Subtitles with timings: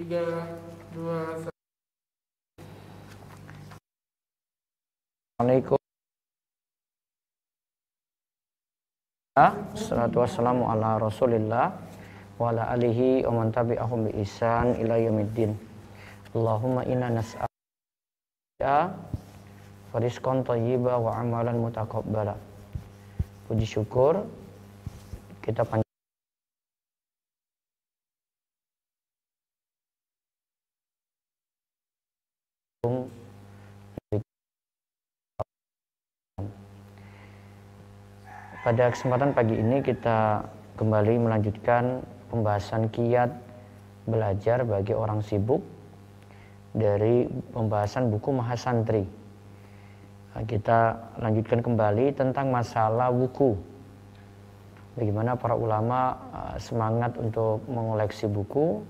[0.00, 0.48] tiga
[0.96, 1.60] dua satu.
[5.36, 5.76] Assalamualaikum.
[9.76, 11.76] Salatu wassalamu ala rasulillah
[12.40, 15.52] wa ala alihi wa man tabi'ahum bi ihsan ila yaumiddin.
[16.32, 18.96] Allahumma inna nas'aluka
[20.00, 22.40] rizqan thayyiba wa amalan mutaqabbala.
[23.52, 24.24] Puji syukur
[25.44, 25.89] kita panjang
[38.60, 40.44] Pada kesempatan pagi ini kita
[40.76, 43.32] kembali melanjutkan pembahasan kiat
[44.04, 45.64] belajar bagi orang sibuk
[46.76, 47.24] dari
[47.56, 49.08] pembahasan buku Mahasantri.
[50.44, 50.92] Kita
[51.24, 53.56] lanjutkan kembali tentang masalah buku.
[54.92, 58.84] Bagaimana para ulama uh, semangat untuk mengoleksi buku.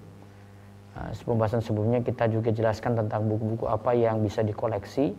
[0.98, 5.14] Uh, pembahasan sebelumnya kita juga jelaskan tentang buku-buku apa yang bisa dikoleksi.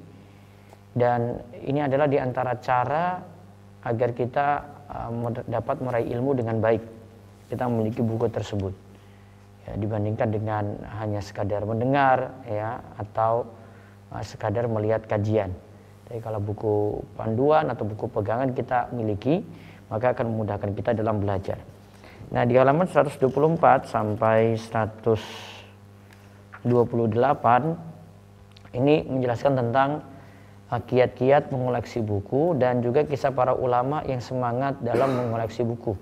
[0.91, 3.30] Dan ini adalah di antara cara
[3.81, 5.09] agar kita uh,
[5.49, 6.81] dapat meraih ilmu dengan baik.
[7.49, 8.73] Kita memiliki buku tersebut.
[9.67, 10.63] Ya, dibandingkan dengan
[10.97, 13.45] hanya sekadar mendengar ya atau
[14.13, 15.53] uh, sekadar melihat kajian.
[16.09, 19.47] Jadi kalau buku panduan atau buku pegangan kita miliki,
[19.87, 21.55] maka akan memudahkan kita dalam belajar.
[22.31, 26.63] Nah, di halaman 124 sampai 128
[28.71, 29.99] ini menjelaskan tentang
[30.79, 35.99] kiat-kiat mengoleksi buku dan juga kisah para ulama yang semangat dalam mengoleksi buku.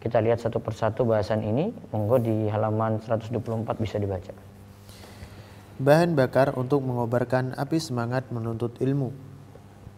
[0.00, 3.36] Kita lihat satu persatu bahasan ini, monggo di halaman 124
[3.76, 4.32] bisa dibaca.
[5.76, 9.12] Bahan bakar untuk mengobarkan api semangat menuntut ilmu.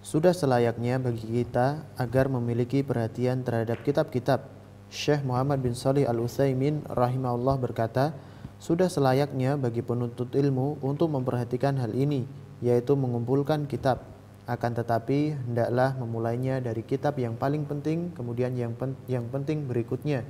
[0.02, 4.46] Sudah selayaknya bagi kita agar memiliki perhatian terhadap kitab-kitab.
[4.90, 8.14] Syekh Muhammad bin Salih Al-Utsaimin rahimahullah berkata,
[8.62, 14.04] sudah selayaknya bagi penuntut ilmu untuk memperhatikan hal ini yaitu mengumpulkan kitab.
[14.46, 20.22] Akan tetapi hendaklah memulainya dari kitab yang paling penting, kemudian yang pen, yang penting berikutnya.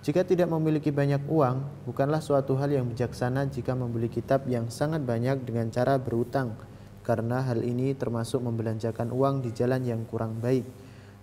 [0.00, 5.04] Jika tidak memiliki banyak uang, bukanlah suatu hal yang bijaksana jika membeli kitab yang sangat
[5.04, 6.56] banyak dengan cara berutang,
[7.04, 10.64] karena hal ini termasuk membelanjakan uang di jalan yang kurang baik.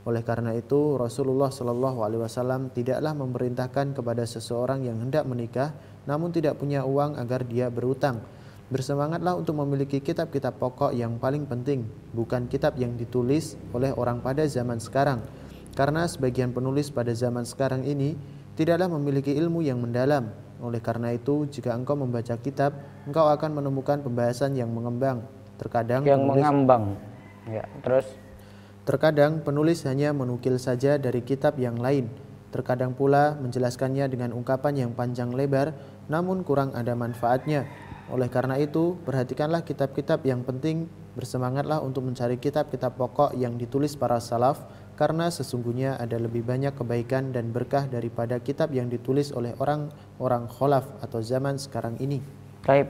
[0.06, 5.74] Oleh karena itu, Rasulullah Shallallahu Alaihi Wasallam tidaklah memerintahkan kepada seseorang yang hendak menikah,
[6.06, 8.37] namun tidak punya uang agar dia berutang
[8.68, 14.44] Bersemangatlah untuk memiliki kitab-kitab pokok yang paling penting, bukan kitab yang ditulis oleh orang pada
[14.44, 15.24] zaman sekarang.
[15.72, 18.20] Karena sebagian penulis pada zaman sekarang ini
[18.60, 20.36] tidaklah memiliki ilmu yang mendalam.
[20.60, 22.76] Oleh karena itu, jika engkau membaca kitab,
[23.08, 25.24] engkau akan menemukan pembahasan yang mengembang.
[25.56, 26.84] Terkadang yang penulis, mengambang.
[27.48, 28.04] Ya, terus
[28.84, 32.12] terkadang penulis hanya menukil saja dari kitab yang lain.
[32.52, 35.72] Terkadang pula menjelaskannya dengan ungkapan yang panjang lebar,
[36.12, 40.88] namun kurang ada manfaatnya oleh karena itu, perhatikanlah kitab-kitab yang penting,
[41.19, 44.63] bersemangatlah untuk mencari kitab-kitab pokok yang ditulis para salaf,
[44.95, 50.88] karena sesungguhnya ada lebih banyak kebaikan dan berkah daripada kitab yang ditulis oleh orang-orang kholaf
[51.03, 52.23] atau zaman sekarang ini.
[52.63, 52.88] Baik.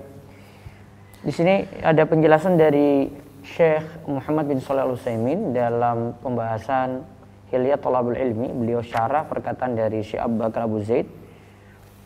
[1.25, 3.09] Di sini ada penjelasan dari
[3.41, 7.01] Syekh Muhammad bin Shalih Al Utsaimin dalam pembahasan
[7.49, 11.09] Hilyat Thalabul Ilmi, beliau syarah perkataan dari Syekh Abu Bakar Abu Zaid.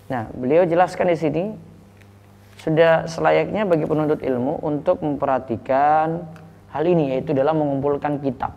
[0.07, 1.43] Nah, beliau jelaskan di sini
[2.61, 6.22] sudah selayaknya bagi penuntut ilmu untuk memperhatikan
[6.69, 8.53] hal ini yaitu dalam mengumpulkan kitab.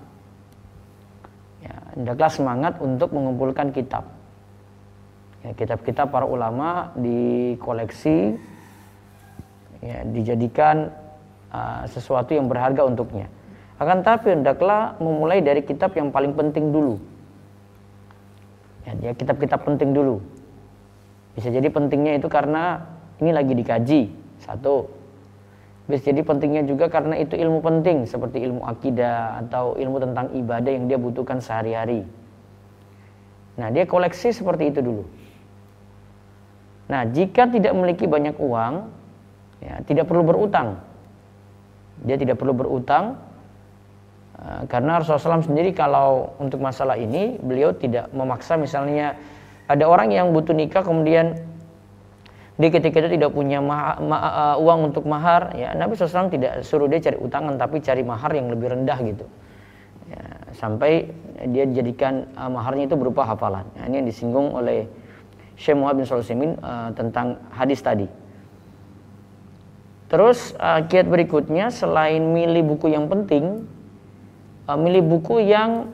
[1.65, 4.05] Ya, hendaklah semangat untuk mengumpulkan kitab.
[5.41, 8.37] Ya, kitab-kitab para ulama dikoleksi,
[9.81, 10.93] ya, dijadikan
[11.49, 13.33] uh, sesuatu yang berharga untuknya.
[13.81, 17.01] Akan tapi hendaklah memulai dari kitab yang paling penting dulu.
[18.85, 20.21] Ya, kitab-kitab penting dulu.
[21.33, 24.03] Bisa jadi pentingnya itu karena ini lagi dikaji.
[24.43, 25.05] Satu.
[25.85, 30.89] Jadi pentingnya juga karena itu ilmu penting seperti ilmu akidah atau ilmu tentang ibadah yang
[30.89, 32.09] dia butuhkan sehari-hari.
[33.61, 35.05] Nah dia koleksi seperti itu dulu.
[36.89, 38.89] Nah jika tidak memiliki banyak uang
[39.61, 40.81] ya tidak perlu berutang.
[42.01, 43.21] Dia tidak perlu berutang
[44.41, 49.21] eh, karena Rasulullah SAW sendiri kalau untuk masalah ini beliau tidak memaksa misalnya
[49.69, 51.45] ada orang yang butuh nikah kemudian
[52.55, 54.17] dia ketika itu tidak punya ma ma
[54.55, 58.31] uh, uang untuk mahar, ya Nabi SAW tidak suruh dia cari utangan, tapi cari mahar
[58.31, 59.27] yang lebih rendah gitu.
[60.07, 60.23] Ya,
[60.55, 61.11] sampai
[61.51, 63.67] dia dijadikan uh, maharnya itu berupa hafalan.
[63.75, 64.87] Ya, ini yang disinggung oleh
[65.59, 68.07] Syekh Muhammad bin Sulaiman uh, tentang hadis tadi.
[70.07, 73.67] Terus uh, kiat berikutnya selain milih buku yang penting,
[74.71, 75.91] uh, milih buku yang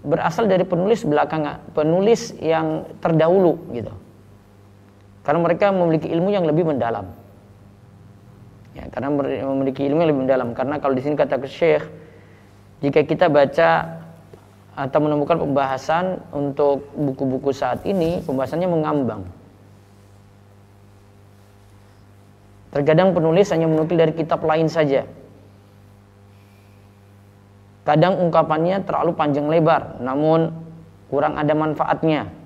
[0.00, 3.92] berasal dari penulis belakangan, penulis yang terdahulu gitu
[5.20, 7.06] Karena mereka memiliki ilmu yang lebih mendalam.
[8.72, 9.10] Ya, karena
[9.50, 10.48] memiliki ilmu yang lebih mendalam.
[10.56, 11.84] Karena kalau di sini kata Syekh,
[12.80, 14.00] jika kita baca
[14.72, 19.22] atau menemukan pembahasan untuk buku-buku saat ini, pembahasannya mengambang.
[22.70, 25.02] Terkadang penulis hanya menukil dari kitab lain saja.
[27.82, 30.54] Kadang ungkapannya terlalu panjang lebar, namun
[31.10, 32.39] kurang ada manfaatnya.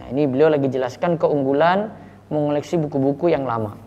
[0.00, 1.92] Nah, ini beliau lagi jelaskan keunggulan
[2.32, 3.78] mengoleksi buku-buku yang lama.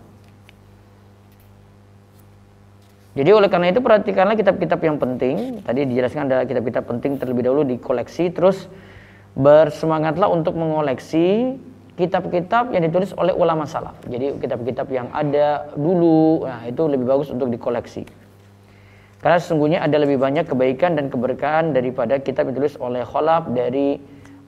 [3.18, 5.66] Jadi oleh karena itu perhatikanlah kitab-kitab yang penting.
[5.66, 8.70] Tadi dijelaskan adalah kitab-kitab penting terlebih dahulu dikoleksi, terus
[9.34, 11.58] bersemangatlah untuk mengoleksi
[11.98, 13.98] kitab-kitab yang ditulis oleh ulama salaf.
[14.06, 18.06] Jadi kitab-kitab yang ada dulu, nah itu lebih bagus untuk dikoleksi.
[19.18, 23.98] Karena sesungguhnya ada lebih banyak kebaikan dan keberkahan daripada kitab ditulis oleh kholaf dari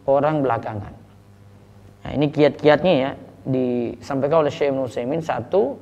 [0.06, 0.94] orang belakangan.
[2.10, 3.12] Nah ini kiat-kiatnya ya
[3.46, 5.78] disampaikan oleh Syekh Ibn satu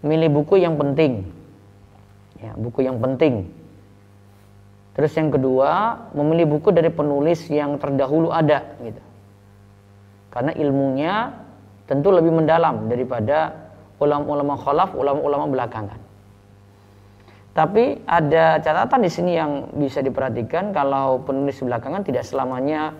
[0.00, 1.28] milih buku yang penting
[2.40, 3.52] ya, buku yang penting.
[4.96, 9.02] Terus yang kedua, memilih buku dari penulis yang terdahulu ada gitu.
[10.32, 11.36] Karena ilmunya
[11.84, 13.68] tentu lebih mendalam daripada
[14.00, 16.00] ulama-ulama khalaf, ulama-ulama belakangan.
[17.52, 22.94] Tapi ada catatan di sini yang bisa diperhatikan kalau penulis belakangan tidak selamanya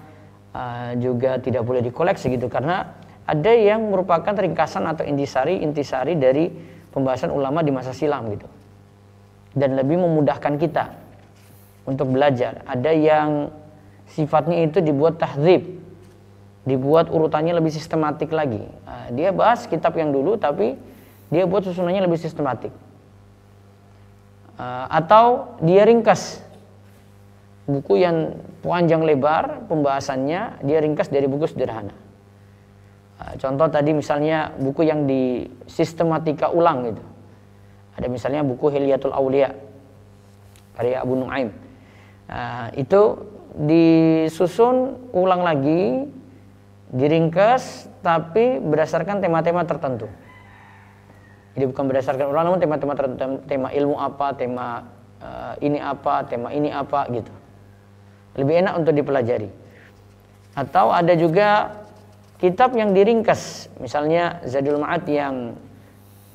[0.58, 6.50] uh, juga tidak boleh dikoleksi gitu karena ada yang merupakan ringkasan atau intisari intisari dari
[6.90, 8.48] pembahasan ulama di masa silam gitu
[9.54, 10.94] dan lebih memudahkan kita
[11.88, 12.60] untuk belajar.
[12.68, 13.48] Ada yang
[14.12, 15.64] sifatnya itu dibuat tahzib,
[16.68, 18.60] dibuat urutannya lebih sistematik lagi.
[18.84, 20.76] Nah, dia bahas kitab yang dulu tapi
[21.32, 22.72] dia buat susunannya lebih sistematik.
[24.58, 26.42] Uh, atau dia ringkas
[27.68, 28.34] buku yang
[28.68, 31.96] panjang lebar pembahasannya dia ringkas dari buku sederhana.
[33.16, 37.02] Uh, contoh tadi misalnya buku yang di sistematika ulang gitu
[37.98, 39.50] ada misalnya buku Hilyatul Aulia
[40.78, 41.50] karya Abu Nuaim.
[42.30, 43.18] Nah, itu
[43.58, 46.06] disusun ulang lagi,
[46.94, 50.06] diringkas, tapi berdasarkan tema-tema tertentu.
[51.58, 54.86] Jadi bukan berdasarkan ulang, namun tema-tema tertentu, tema ilmu apa, tema
[55.18, 57.34] uh, ini apa, tema ini apa gitu.
[58.38, 59.50] Lebih enak untuk dipelajari.
[60.54, 61.82] Atau ada juga
[62.38, 65.58] kitab yang diringkas, misalnya Zadul Ma'ad yang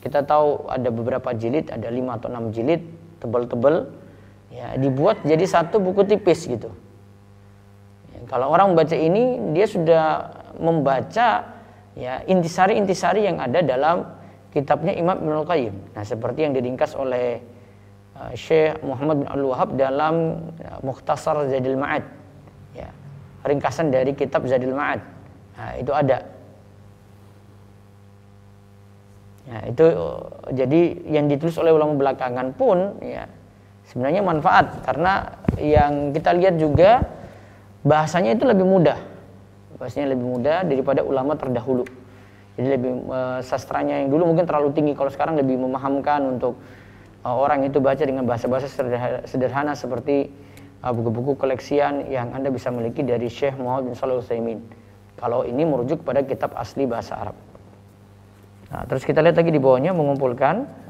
[0.04, 2.84] kita tahu ada beberapa jilid, ada lima atau enam jilid
[3.24, 3.88] tebal-tebal,
[4.52, 6.76] ya dibuat jadi satu buku tipis gitu.
[8.12, 10.04] Ya, kalau orang membaca ini, dia sudah
[10.60, 11.56] membaca
[11.96, 14.12] ya intisari-intisari yang ada dalam
[14.52, 15.76] kitabnya Imam Ibnu Qayyim.
[15.96, 17.40] Nah, seperti yang diringkas oleh
[18.31, 20.16] Syekh Muhammad bin Al Wahab dalam
[20.64, 22.08] uh, Mukhtasar Zadil Ma'ad.
[22.72, 22.90] Ya,
[23.44, 25.04] ringkasan dari kitab Zadil Ma'ad.
[25.60, 26.24] Nah, itu ada.
[29.44, 29.86] Ya, itu
[30.56, 30.81] jadi
[31.12, 33.28] yang ditulis oleh ulama belakangan pun ya
[33.92, 37.04] sebenarnya manfaat karena yang kita lihat juga
[37.84, 38.96] bahasanya itu lebih mudah.
[39.76, 41.84] Bahasanya lebih mudah daripada ulama terdahulu.
[42.56, 46.56] Jadi lebih uh, sastranya yang dulu mungkin terlalu tinggi kalau sekarang lebih memahamkan untuk
[47.24, 50.30] uh, orang itu baca dengan bahasa-bahasa sederhana, sederhana seperti
[50.84, 54.59] eh, buku-buku koleksian yang Anda bisa miliki dari Syekh Muhammad bin Shalih Utsaimin.
[55.18, 57.38] Kalau ini merujuk pada kitab asli bahasa Arab.
[58.69, 60.83] Nah, terus kita lihat lagi di bawahnya mengumpulkan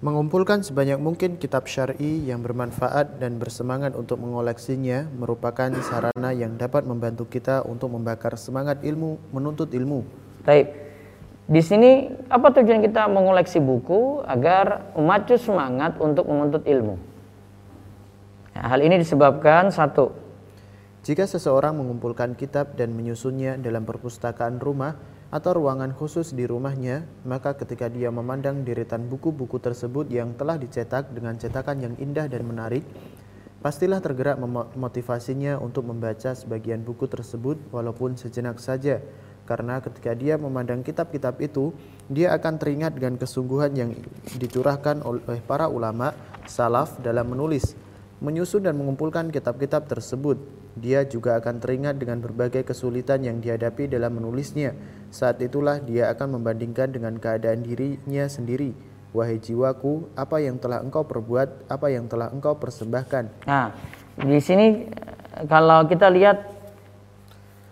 [0.00, 6.88] Mengumpulkan sebanyak mungkin kitab syar'i yang bermanfaat dan bersemangat untuk mengoleksinya merupakan sarana yang dapat
[6.88, 10.00] membantu kita untuk membakar semangat ilmu, menuntut ilmu.
[10.48, 10.89] Baik.
[11.50, 16.94] Di sini apa tujuan kita mengoleksi buku agar memacu semangat untuk menuntut ilmu?
[18.54, 20.14] Nah, hal ini disebabkan satu.
[21.02, 24.94] Jika seseorang mengumpulkan kitab dan menyusunnya dalam perpustakaan rumah,
[25.30, 31.14] atau ruangan khusus di rumahnya, maka ketika dia memandang deretan buku-buku tersebut yang telah dicetak
[31.14, 32.82] dengan cetakan yang indah dan menarik,
[33.62, 38.98] pastilah tergerak memotivasinya untuk membaca sebagian buku tersebut walaupun sejenak saja.
[39.50, 41.74] Karena ketika dia memandang kitab-kitab itu,
[42.06, 43.90] dia akan teringat dengan kesungguhan yang
[44.38, 46.14] dicurahkan oleh para ulama
[46.46, 47.74] salaf dalam menulis,
[48.22, 50.38] menyusun dan mengumpulkan kitab-kitab tersebut.
[50.78, 54.70] Dia juga akan teringat dengan berbagai kesulitan yang dihadapi dalam menulisnya,
[55.10, 58.70] saat itulah dia akan membandingkan dengan keadaan dirinya sendiri.
[59.10, 63.50] Wahai jiwaku, apa yang telah engkau perbuat, apa yang telah engkau persembahkan.
[63.50, 63.74] Nah,
[64.14, 64.86] di sini
[65.50, 66.59] kalau kita lihat eh,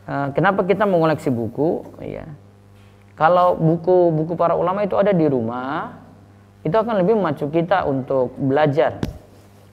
[0.08, 2.24] kenapa kita mengoleksi buku, ya.
[3.18, 6.00] Kalau buku-buku para ulama itu ada di rumah,
[6.62, 9.02] itu akan lebih memacu kita untuk belajar.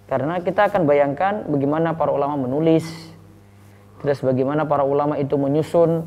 [0.09, 2.85] Karena kita akan bayangkan bagaimana para ulama menulis,
[4.01, 6.05] terus bagaimana para ulama itu menyusun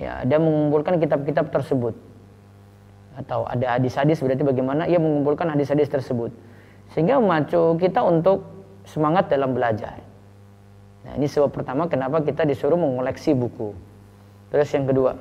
[0.00, 1.92] Ya, dia mengumpulkan kitab-kitab tersebut.
[3.20, 6.32] Atau ada hadis-hadis berarti bagaimana ia mengumpulkan hadis-hadis tersebut.
[6.96, 8.48] Sehingga memacu kita untuk
[8.88, 10.00] semangat dalam belajar.
[11.06, 13.72] Nah, ini sebab pertama kenapa kita disuruh mengoleksi buku.
[14.50, 15.16] Terus yang kedua,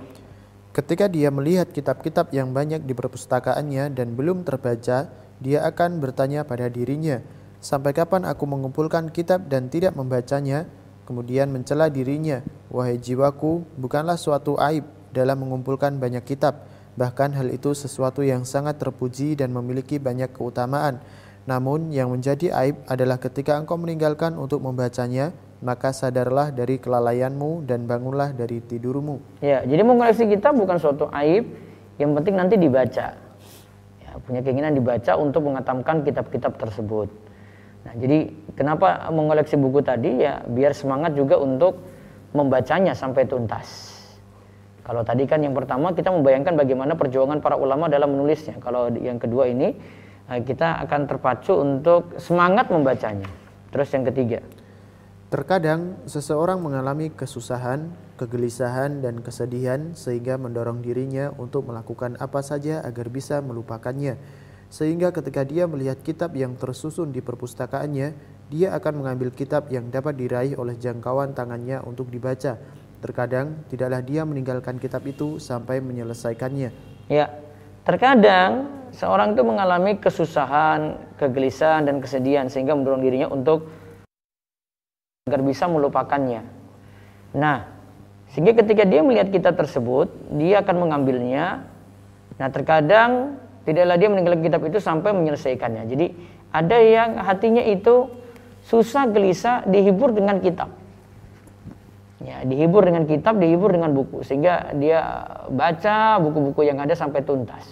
[0.69, 5.09] Ketika dia melihat kitab-kitab yang banyak di perpustakaannya dan belum terbaca,
[5.41, 7.25] dia akan bertanya pada dirinya,
[7.57, 10.69] "Sampai kapan aku mengumpulkan kitab dan tidak membacanya?"
[11.09, 17.73] Kemudian mencela dirinya, "Wahai jiwaku, bukanlah suatu aib dalam mengumpulkan banyak kitab, bahkan hal itu
[17.73, 21.01] sesuatu yang sangat terpuji dan memiliki banyak keutamaan.
[21.49, 27.85] Namun, yang menjadi aib adalah ketika engkau meninggalkan untuk membacanya, maka sadarlah dari kelalaianmu dan
[27.87, 31.47] bangunlah dari tidurmu." Ya, jadi mengoleksi kitab bukan suatu aib,
[31.99, 33.15] yang penting nanti dibaca.
[33.99, 37.11] Ya, punya keinginan dibaca untuk mengatamkan kitab-kitab tersebut.
[37.85, 41.79] Nah, jadi kenapa mengoleksi buku tadi ya biar semangat juga untuk
[42.35, 43.97] membacanya sampai tuntas.
[44.83, 48.57] Kalau tadi kan yang pertama kita membayangkan bagaimana perjuangan para ulama dalam menulisnya.
[48.57, 49.77] Kalau yang kedua ini
[50.29, 53.29] eh, kita akan terpacu untuk semangat membacanya.
[53.69, 54.41] Terus yang ketiga,
[55.29, 63.13] Terkadang seseorang mengalami kesusahan, kegelisahan, dan kesedihan sehingga mendorong dirinya untuk melakukan apa saja agar
[63.13, 64.17] bisa melupakannya.
[64.73, 68.17] Sehingga ketika dia melihat kitab yang tersusun di perpustakaannya,
[68.49, 72.57] dia akan mengambil kitab yang dapat diraih oleh jangkauan tangannya untuk dibaca.
[72.97, 76.69] Terkadang tidaklah dia meninggalkan kitab itu sampai menyelesaikannya.
[77.05, 77.29] ya
[77.85, 83.78] terkadang seorang itu mengalami kesusahan, kegelisahan dan kesedihan sehingga mendorong dirinya untuk
[85.29, 86.41] agar bisa melupakannya.
[87.37, 87.69] Nah,
[88.33, 91.69] sehingga ketika dia melihat kitab tersebut, dia akan mengambilnya.
[92.41, 93.37] Nah, terkadang
[93.69, 95.85] tidaklah dia meninggalkan kitab itu sampai menyelesaikannya.
[95.85, 96.07] Jadi,
[96.49, 98.09] ada yang hatinya itu
[98.65, 100.73] susah gelisah dihibur dengan kitab.
[102.19, 107.63] Ya, dihibur dengan kitab, dihibur dengan buku sehingga dia baca buku-buku yang ada sampai tuntas.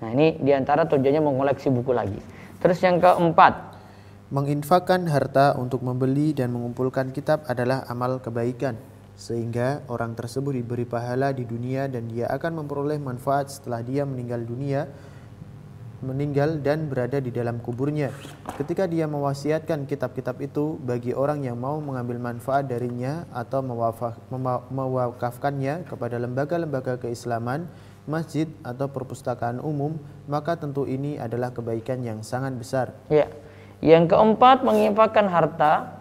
[0.00, 2.20] Nah, ini di antara tujuannya mengoleksi buku lagi.
[2.62, 3.69] Terus yang keempat,
[4.30, 8.78] Menginfakkan harta untuk membeli dan mengumpulkan kitab adalah amal kebaikan,
[9.18, 14.46] sehingga orang tersebut diberi pahala di dunia dan dia akan memperoleh manfaat setelah dia meninggal
[14.46, 14.86] dunia,
[15.98, 18.14] meninggal dan berada di dalam kuburnya.
[18.54, 23.66] Ketika dia mewasiatkan kitab-kitab itu bagi orang yang mau mengambil manfaat darinya atau
[24.70, 27.66] mewakafkannya kepada lembaga-lembaga keislaman,
[28.06, 29.98] masjid atau perpustakaan umum,
[30.30, 32.94] maka tentu ini adalah kebaikan yang sangat besar.
[33.10, 33.26] Ya.
[33.80, 35.96] Yang keempat, menginfakkan harta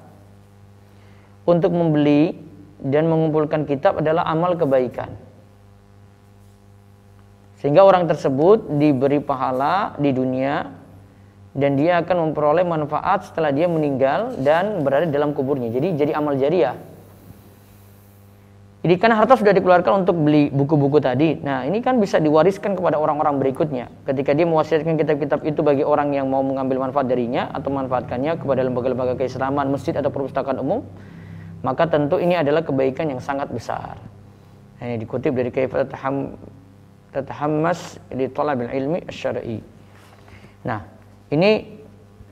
[1.47, 2.35] untuk membeli
[2.79, 5.11] dan mengumpulkan kitab adalah amal kebaikan.
[7.59, 10.71] Sehingga orang tersebut diberi pahala di dunia
[11.51, 15.67] dan dia akan memperoleh manfaat setelah dia meninggal dan berada dalam kuburnya.
[15.67, 16.79] Jadi jadi amal jariah.
[18.79, 21.35] Jadi kan harta sudah dikeluarkan untuk beli buku-buku tadi.
[21.43, 23.91] Nah, ini kan bisa diwariskan kepada orang-orang berikutnya.
[24.07, 28.63] Ketika dia mewasiatkan kitab-kitab itu bagi orang yang mau mengambil manfaat darinya atau manfaatkannya kepada
[28.63, 30.87] lembaga-lembaga keislaman, masjid atau perpustakaan umum,
[31.59, 33.99] maka tentu ini adalah kebaikan yang sangat besar.
[34.79, 36.39] Nah, ini dikutip dari Kaifa tataham
[37.11, 39.59] tatahammas li talabil ilmi syar'i.
[40.63, 40.87] Nah,
[41.35, 41.83] ini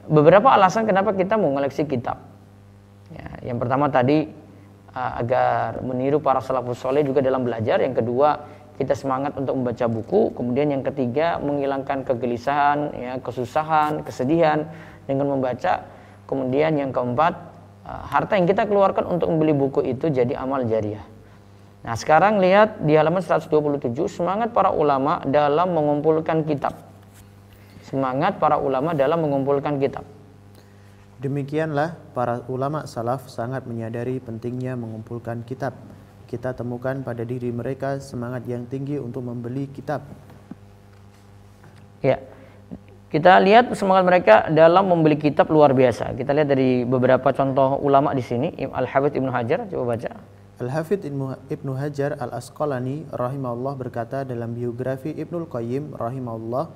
[0.07, 2.23] beberapa alasan kenapa kita mau mengoleksi kitab.
[3.11, 4.46] Ya, yang pertama tadi
[5.17, 7.81] agar meniru para salafus soleh juga dalam belajar.
[7.81, 8.29] Yang kedua,
[8.77, 10.33] kita semangat untuk membaca buku.
[10.37, 14.69] Kemudian yang ketiga, menghilangkan kegelisahan, ya, kesusahan, kesedihan
[15.09, 15.85] dengan membaca.
[16.29, 17.33] Kemudian yang keempat,
[17.87, 21.03] uh, harta yang kita keluarkan untuk membeli buku itu jadi amal jariah.
[21.87, 26.75] Nah, sekarang lihat di halaman 127 semangat para ulama dalam mengumpulkan kitab.
[27.87, 30.03] Semangat para ulama dalam mengumpulkan kitab.
[31.17, 35.73] Demikianlah para ulama salaf sangat menyadari pentingnya mengumpulkan kitab.
[36.29, 40.05] Kita temukan pada diri mereka semangat yang tinggi untuk membeli kitab.
[42.05, 42.21] Ya.
[43.07, 46.11] Kita lihat semangat mereka dalam membeli kitab luar biasa.
[46.13, 50.11] Kita lihat dari beberapa contoh ulama di sini, Al-Hafidz Ibnu Hajar, coba baca.
[50.59, 51.07] Al-Hafidh
[51.47, 56.67] Ibnu Hajar Al-Asqalani rahimahullah berkata dalam biografi Ibnul Qayyim rahimahullah,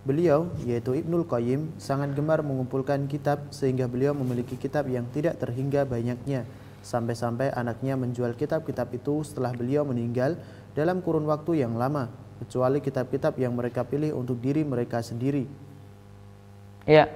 [0.00, 5.84] beliau yaitu Ibnul Qayyim sangat gemar mengumpulkan kitab sehingga beliau memiliki kitab yang tidak terhingga
[5.84, 6.48] banyaknya.
[6.80, 10.40] Sampai-sampai anaknya menjual kitab-kitab itu setelah beliau meninggal
[10.72, 12.08] dalam kurun waktu yang lama,
[12.40, 15.44] kecuali kitab-kitab yang mereka pilih untuk diri mereka sendiri.
[16.88, 17.12] Ya.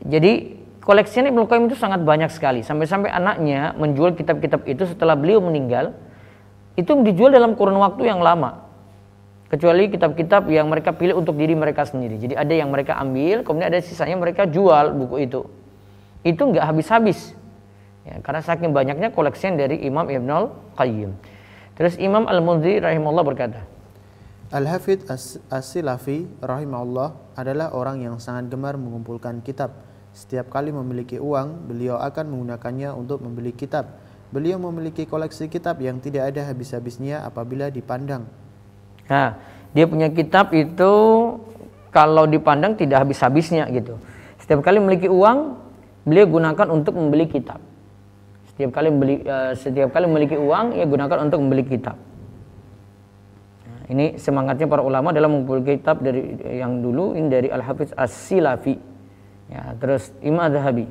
[0.00, 2.64] Jadi koleksinya Ibnu Qayyim itu sangat banyak sekali.
[2.64, 5.92] Sampai-sampai anaknya menjual kitab-kitab itu setelah beliau meninggal.
[6.72, 8.63] Itu dijual dalam kurun waktu yang lama.
[9.54, 12.18] Kecuali kitab-kitab yang mereka pilih untuk diri mereka sendiri.
[12.18, 15.46] Jadi ada yang mereka ambil, kemudian ada sisanya mereka jual buku itu.
[16.26, 17.38] Itu nggak habis-habis.
[18.02, 21.14] Ya, karena saking banyaknya koleksian dari Imam Ibnu Qayyim.
[21.78, 23.62] Terus Imam Al-Mundhiri rahimahullah berkata,
[24.50, 29.70] Al-Hafidh As- As-Silafi rahimahullah adalah orang yang sangat gemar mengumpulkan kitab.
[30.10, 34.02] Setiap kali memiliki uang, beliau akan menggunakannya untuk membeli kitab.
[34.34, 38.26] Beliau memiliki koleksi kitab yang tidak ada habis-habisnya apabila dipandang.
[39.08, 39.36] Nah,
[39.74, 40.92] dia punya kitab itu
[41.94, 43.98] kalau dipandang tidak habis-habisnya gitu.
[44.42, 45.56] Setiap kali memiliki uang,
[46.02, 47.62] beliau gunakan untuk membeli kitab.
[48.54, 51.98] Setiap kali membeli eh, setiap kali memiliki uang, ia gunakan untuk membeli kitab.
[53.66, 58.76] Nah, ini semangatnya para ulama dalam mengumpulkan kitab dari yang dulu ini dari Al-Hafiz As-Silafi.
[59.50, 60.86] Ya, terus Imam Az-Zahabi.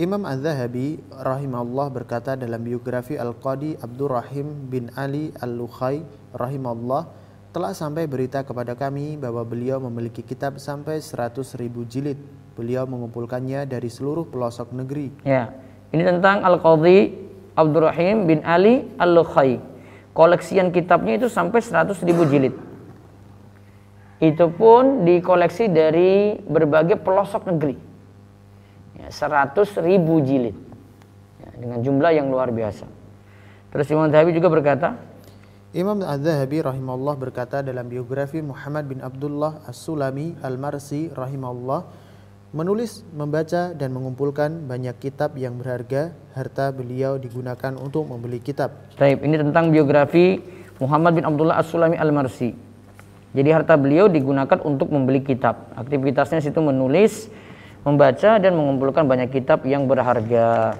[0.00, 6.00] Imam Az-Zahabi rahimahullah berkata dalam biografi Al-Qadi Abdurrahim bin Ali Al-Lukhai
[6.32, 7.19] rahimahullah
[7.50, 12.18] telah sampai berita kepada kami bahwa beliau memiliki kitab sampai 100 ribu jilid.
[12.54, 15.10] Beliau mengumpulkannya dari seluruh pelosok negeri.
[15.26, 15.50] Ya,
[15.90, 17.10] ini tentang Al-Qadhi
[17.58, 19.58] Abdurrahim bin Ali Al-Lukhai.
[20.14, 22.54] Koleksian kitabnya itu sampai 100 ribu jilid.
[24.22, 27.74] Itu pun dikoleksi dari berbagai pelosok negeri.
[29.00, 30.54] Ya, 100 ribu jilid.
[31.42, 32.86] Ya, dengan jumlah yang luar biasa.
[33.74, 35.09] Terus Imam Zahabi juga berkata,
[35.70, 41.86] Imam Az-Zahabi rahimahullah berkata dalam biografi Muhammad bin Abdullah As-Sulami Al-Marsi rahimahullah
[42.50, 48.74] menulis, membaca dan mengumpulkan banyak kitab yang berharga, harta beliau digunakan untuk membeli kitab.
[48.98, 50.42] Taib, ini tentang biografi
[50.82, 52.50] Muhammad bin Abdullah As-Sulami Al-Marsi.
[53.30, 55.70] Jadi harta beliau digunakan untuk membeli kitab.
[55.78, 57.30] Aktivitasnya situ menulis,
[57.86, 60.74] membaca dan mengumpulkan banyak kitab yang berharga.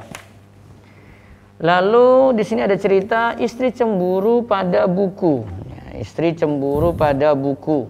[1.61, 5.45] Lalu di sini ada cerita istri cemburu pada buku.
[5.69, 7.85] Ya, istri cemburu pada buku.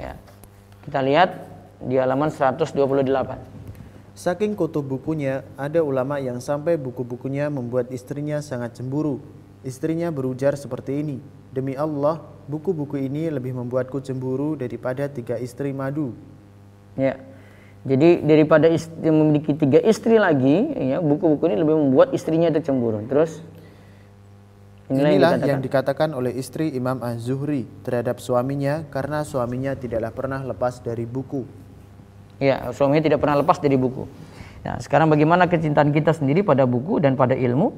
[0.00, 0.16] Ya.
[0.88, 1.44] Kita lihat
[1.84, 2.72] di halaman 128.
[4.16, 9.20] Saking kutub bukunya, ada ulama yang sampai buku-bukunya membuat istrinya sangat cemburu.
[9.62, 11.16] Istrinya berujar seperti ini,
[11.48, 16.12] Demi Allah, buku-buku ini lebih membuatku cemburu daripada tiga istri madu.
[16.96, 17.27] Ya.
[17.86, 23.00] Jadi daripada istri, memiliki tiga istri lagi, ya buku-buku ini lebih membuat istrinya itu cemburu.
[23.06, 23.38] Terus
[24.90, 26.08] inilah, Inilah yang yang dikatakan.
[26.08, 31.46] dikatakan oleh istri Imam Az-Zuhri terhadap suaminya karena suaminya tidaklah pernah lepas dari buku.
[32.42, 34.06] Ya, suaminya tidak pernah lepas dari buku.
[34.66, 37.72] Nah, sekarang bagaimana kecintaan kita sendiri pada buku dan pada ilmu?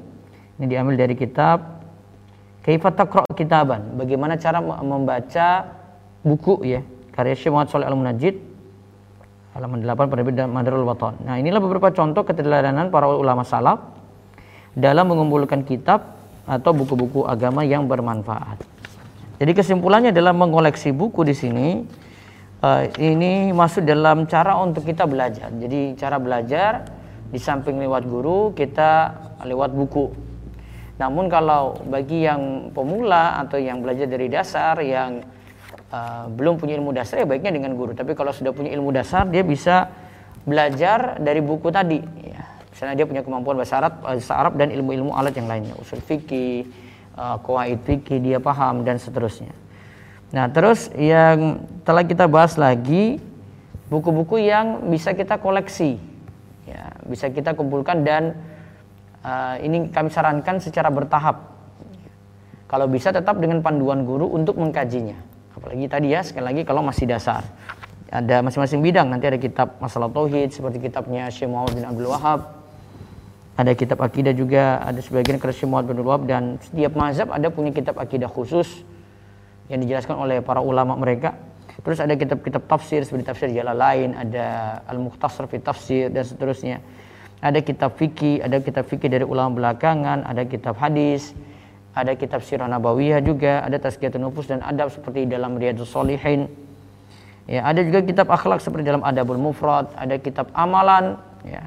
[0.58, 1.80] Ini diambil dari kitab
[2.60, 3.96] Kaifat Taqra Kitaban.
[3.96, 5.70] Bagaimana cara me- membaca
[6.20, 6.80] buku ya.
[7.12, 8.34] Karya Syekh Muhammad Shalih Al-Munajjid
[9.54, 11.18] halaman 8 penerbit Madarul Watan.
[11.26, 13.82] Nah, inilah beberapa contoh keteladanan para ulama salaf
[14.74, 16.14] dalam mengumpulkan kitab
[16.46, 18.62] atau buku-buku agama yang bermanfaat.
[19.40, 21.68] Jadi kesimpulannya dalam mengoleksi buku di sini
[22.60, 25.48] eh, ini masuk dalam cara untuk kita belajar.
[25.50, 26.86] Jadi cara belajar
[27.30, 29.14] di samping lewat guru kita
[29.46, 30.12] lewat buku.
[31.00, 35.24] Namun kalau bagi yang pemula atau yang belajar dari dasar yang
[35.90, 37.92] uh, belum punya ilmu dasar ya baiknya dengan guru.
[37.92, 39.90] Tapi kalau sudah punya ilmu dasar dia bisa
[40.46, 42.00] belajar dari buku tadi.
[42.24, 42.42] Ya.
[42.72, 46.64] Misalnya dia punya kemampuan bahasa Arab, bahasa Arab dan ilmu-ilmu alat yang lainnya, usul fikih,
[47.18, 49.52] uh, qawaid fikih dia paham dan seterusnya.
[50.32, 53.20] Nah terus yang telah kita bahas lagi
[53.92, 56.00] buku-buku yang bisa kita koleksi,
[56.64, 58.38] ya bisa kita kumpulkan dan
[59.20, 61.52] Uh, ini kami sarankan secara bertahap.
[62.64, 65.12] Kalau bisa tetap dengan panduan guru untuk mengkajinya.
[65.56, 67.42] Apalagi tadi ya sekali lagi kalau masih dasar.
[68.10, 72.58] Ada masing-masing bidang nanti ada kitab masalah tauhid seperti kitabnya Syekh Muhammad bin Abdul Wahab.
[73.54, 77.28] Ada kitab akidah juga, ada sebagian kepada Syekh Muhammad bin Abdul Wahab dan setiap mazhab
[77.30, 78.82] ada punya kitab akidah khusus
[79.70, 81.38] yang dijelaskan oleh para ulama mereka.
[81.80, 86.82] Terus ada kitab-kitab tafsir seperti tafsir Jalalain, ada Al-Mukhtasar fi Tafsir dan seterusnya
[87.40, 91.32] ada kitab fikih, ada kitab fikih dari ulama belakangan, ada kitab hadis,
[91.90, 96.46] ada kitab sirah nabawiyah juga, ada tazkiyatun nufus dan adab seperti dalam Riyadhus Shalihin.
[97.50, 101.66] Ya, ada juga kitab akhlak seperti dalam Adabul Mufrad, ada kitab amalan, ya.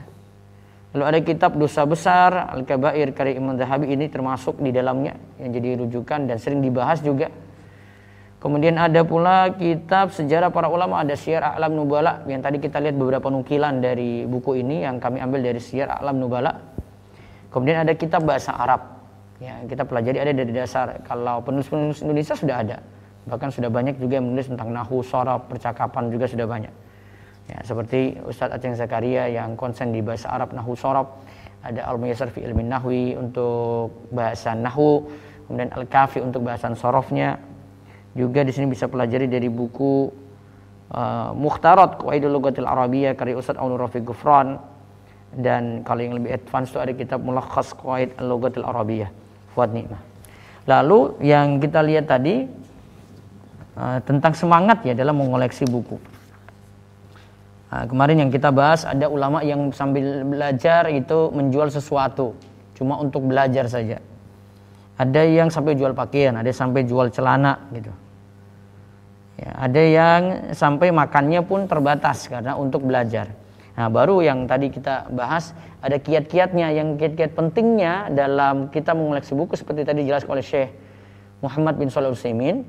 [0.96, 5.84] Lalu ada kitab dosa besar, Al-Kabair karya Imam Zahabi ini termasuk di dalamnya yang jadi
[5.84, 7.28] rujukan dan sering dibahas juga.
[8.40, 12.96] Kemudian ada pula kitab sejarah para ulama, ada Syiar A'lam Nubala yang tadi kita lihat
[12.96, 16.64] beberapa nukilan dari buku ini yang kami ambil dari Syiar A'lam Nubala.
[17.52, 19.03] Kemudian ada kitab bahasa Arab.
[19.44, 21.04] Ya, kita pelajari ada dari dasar.
[21.04, 22.78] Kalau penulis-penulis Indonesia sudah ada.
[23.28, 26.72] Bahkan sudah banyak juga yang menulis tentang nahu, sorab, percakapan juga sudah banyak.
[27.52, 31.20] Ya, seperti Ustadz Aceh Zakaria yang konsen di bahasa Arab nahu sorab.
[31.60, 35.12] Ada Al-Muyassar fi ilmin nahwi untuk bahasa nahu.
[35.52, 37.36] Kemudian Al-Kafi untuk bahasan sorofnya
[38.16, 40.08] juga di sini bisa pelajari dari buku
[40.96, 44.56] uh, Mukhtarat Qawaidul Arabiyah karya Ustaz Aunur Rafiq Gufran
[45.36, 49.23] dan kalau yang lebih advance itu ada kitab Mulakhas Qawaid Al-Lughatil Arabiyah
[49.54, 50.02] Fuad Nikmah.
[50.66, 52.48] Lalu yang kita lihat tadi
[53.78, 55.98] uh, tentang semangat ya dalam mengoleksi buku.
[57.74, 62.38] Nah, kemarin yang kita bahas ada ulama yang sambil belajar itu menjual sesuatu
[62.78, 63.98] cuma untuk belajar saja.
[64.94, 67.90] Ada yang sampai jual pakaian, ada yang sampai jual celana gitu.
[69.42, 70.22] Ya, ada yang
[70.54, 73.34] sampai makannya pun terbatas karena untuk belajar.
[73.74, 79.58] Nah, baru yang tadi kita bahas ada kiat-kiatnya yang kiat-kiat pentingnya dalam kita mengoleksi buku
[79.58, 80.70] seperti tadi jelas oleh Syekh
[81.42, 82.62] Muhammad bin Shalih Utsaimin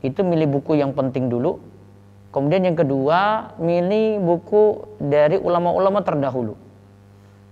[0.00, 1.60] itu milih buku yang penting dulu.
[2.32, 6.56] Kemudian yang kedua, milih buku dari ulama-ulama terdahulu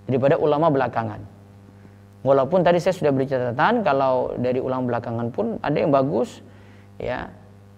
[0.09, 1.21] daripada ulama belakangan.
[2.25, 6.41] Walaupun tadi saya sudah beri catatan kalau dari ulama belakangan pun ada yang bagus
[6.97, 7.29] ya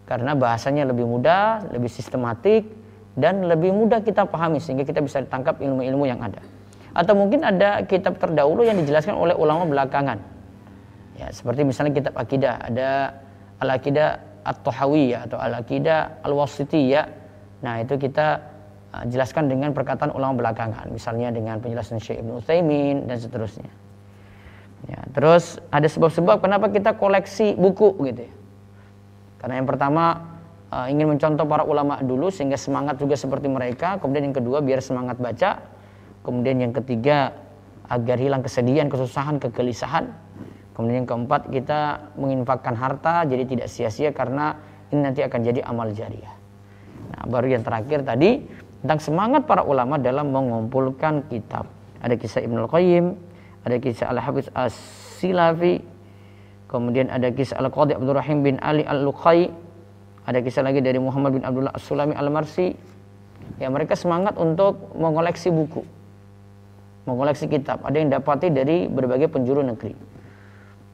[0.06, 2.85] karena bahasanya lebih mudah, lebih sistematik
[3.16, 6.38] dan lebih mudah kita pahami sehingga kita bisa ditangkap ilmu-ilmu yang ada.
[6.92, 10.20] Atau mungkin ada kitab terdahulu yang dijelaskan oleh ulama belakangan.
[11.16, 13.16] Ya, seperti misalnya kitab akidah, ada
[13.60, 14.08] Al-Aqidah
[14.44, 17.04] At-Tahawiyah atau Al-Aqidah Al-Wasitiyah.
[17.64, 18.40] Nah, itu kita
[18.92, 23.68] uh, jelaskan dengan perkataan ulama belakangan, misalnya dengan penjelasan Syekh Ibnu Utsaimin dan seterusnya.
[24.92, 28.32] Ya, terus ada sebab-sebab kenapa kita koleksi buku gitu ya.
[29.40, 30.35] Karena yang pertama
[30.76, 33.96] uh, ingin mencontoh para ulama dulu sehingga semangat juga seperti mereka.
[33.96, 35.64] Kemudian yang kedua biar semangat baca.
[36.20, 37.32] Kemudian yang ketiga
[37.88, 40.12] agar hilang kesedihan, kesusahan, kegelisahan.
[40.76, 44.60] Kemudian yang keempat kita menginfakkan harta jadi tidak sia-sia karena
[44.92, 46.36] ini nanti akan jadi amal jariah.
[47.16, 48.44] Nah, baru yang terakhir tadi
[48.84, 51.64] tentang semangat para ulama dalam mengumpulkan kitab.
[52.04, 53.16] Ada kisah Ibnu Qayyim,
[53.64, 55.80] ada kisah Al-Hafiz As-Silafi,
[56.68, 59.48] kemudian ada kisah Al-Qadhi Abdul Rahim bin Ali Al-Luqai,
[60.26, 62.74] ada kisah lagi dari Muhammad bin Abdullah As-Sulami Al-Marsi.
[63.62, 65.86] Ya, mereka semangat untuk mengoleksi buku.
[67.06, 67.86] Mengoleksi kitab.
[67.86, 69.94] Ada yang dapati dari berbagai penjuru negeri.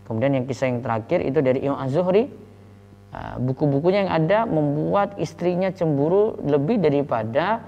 [0.04, 2.28] Kemudian yang kisah yang terakhir itu dari Imam Az-Zuhri.
[3.12, 7.60] Ah, buku-bukunya yang ada membuat istrinya cemburu lebih daripada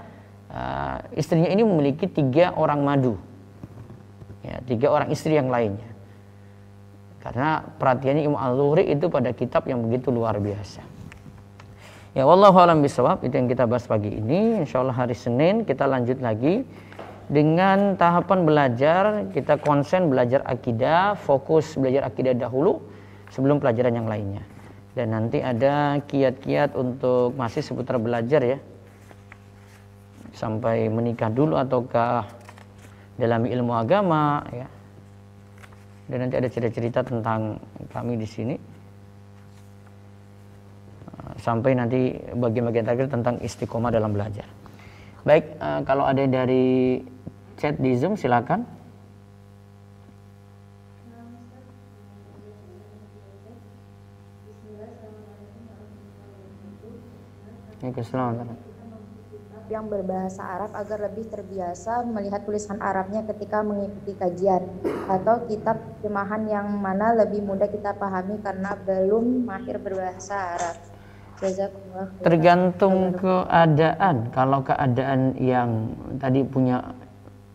[0.49, 3.13] uh, istrinya ini memiliki tiga orang madu
[4.41, 5.85] ya, tiga orang istri yang lainnya.
[7.21, 10.94] Karena perhatiannya Imam Al-Zuhri itu pada kitab yang begitu luar biasa.
[12.15, 14.63] Ya wallahu alam bisawab itu yang kita bahas pagi ini.
[14.63, 16.63] Insya Allah hari Senin kita lanjut lagi
[17.27, 22.79] dengan tahapan belajar kita konsen belajar akidah, fokus belajar akidah dahulu
[23.35, 24.47] sebelum pelajaran yang lainnya.
[24.95, 28.63] Dan nanti ada kiat-kiat untuk masih seputar belajar ya.
[30.31, 32.31] Sampai menikah dulu ataukah
[33.19, 34.71] dalam ilmu agama ya.
[36.07, 37.59] Dan nanti ada cerita-cerita tentang
[37.91, 38.74] kami di sini.
[41.41, 44.45] Sampai nanti bagian-bagian terakhir tentang istiqomah dalam belajar.
[45.25, 47.01] Baik, uh, kalau ada dari
[47.57, 48.61] chat di Zoom silakan.
[57.85, 58.65] Assalamualaikum
[59.69, 64.61] yang berbahasa Arab agar lebih terbiasa melihat tulisan Arabnya ketika mengikuti kajian
[65.09, 70.94] atau kitab terjemahan yang mana lebih mudah kita pahami karena belum mahir berbahasa Arab.
[72.23, 74.31] Tergantung keadaan.
[74.31, 76.79] Kalau keadaan yang tadi punya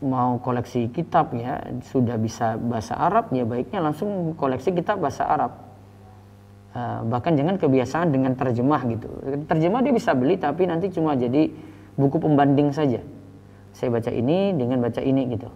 [0.01, 5.53] mau koleksi kitab ya sudah bisa bahasa Arab ya baiknya langsung koleksi kitab bahasa Arab.
[6.71, 9.09] Uh, bahkan jangan kebiasaan dengan terjemah gitu.
[9.51, 11.51] Terjemah dia bisa beli tapi nanti cuma jadi
[11.99, 13.03] buku pembanding saja.
[13.77, 15.49] Saya baca ini dengan baca ini gitu.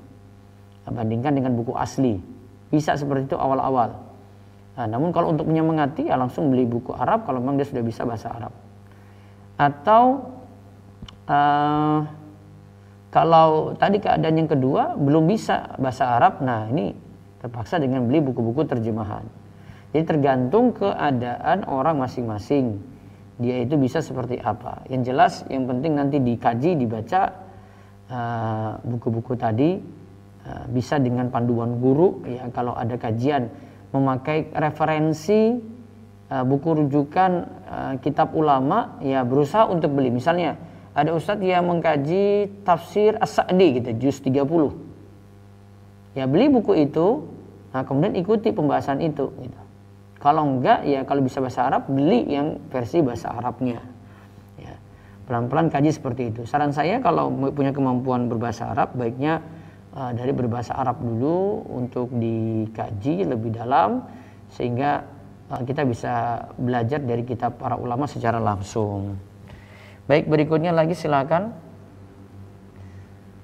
[0.85, 2.21] Bandingkan dengan buku asli.
[2.69, 4.04] Bisa seperti itu awal-awal.
[4.75, 8.03] Nah, namun kalau untuk menyemangati ya langsung beli buku Arab kalau memang dia sudah bisa
[8.03, 8.53] bahasa Arab.
[9.55, 10.35] Atau
[11.31, 11.99] uh,
[13.15, 16.91] kalau tadi keadaan yang kedua belum bisa bahasa Arab, nah ini
[17.39, 19.23] terpaksa dengan beli buku-buku terjemahan.
[19.95, 22.83] Jadi tergantung keadaan orang masing-masing
[23.39, 24.83] dia itu bisa seperti apa.
[24.91, 27.31] Yang jelas yang penting nanti dikaji, dibaca
[28.11, 29.79] uh, buku-buku uh, tadi
[30.51, 33.47] uh, bisa dengan panduan guru ya kalau ada kajian
[33.95, 35.63] memakai referensi
[36.35, 37.31] uh, buku rujukan
[37.71, 40.11] uh, kitab ulama ya berusaha untuk beli.
[40.11, 40.59] Misalnya
[40.95, 44.43] ada ustadz yang mengkaji tafsir As-Sa'di gitu, juz 30.
[46.15, 47.27] Ya beli buku itu,
[47.71, 49.61] nah kemudian ikuti pembahasan itu gitu.
[50.23, 53.83] Kalau enggak ya kalau bisa bahasa Arab beli yang versi bahasa Arabnya.
[54.57, 54.79] Ya.
[55.27, 56.49] Pelan-pelan kaji seperti itu.
[56.49, 59.43] Saran saya kalau punya kemampuan berbahasa Arab baiknya
[59.95, 64.03] uh, dari berbahasa Arab dulu untuk dikaji lebih dalam
[64.51, 65.07] sehingga
[65.51, 69.17] uh, kita bisa belajar dari kitab para ulama secara langsung.
[70.05, 71.57] Baik berikutnya lagi silakan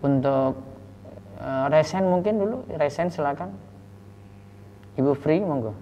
[0.05, 0.61] untuk
[1.41, 3.55] uh, resen mungkin dulu resen silakan.
[4.99, 5.73] Ibu Free monggo.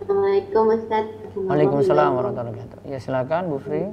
[0.00, 1.06] Assalamualaikum Ustaz.
[1.36, 2.88] Waalaikumsalam warahmatullahi wabarakatuh.
[2.88, 3.92] Ya silakan Bu Fri.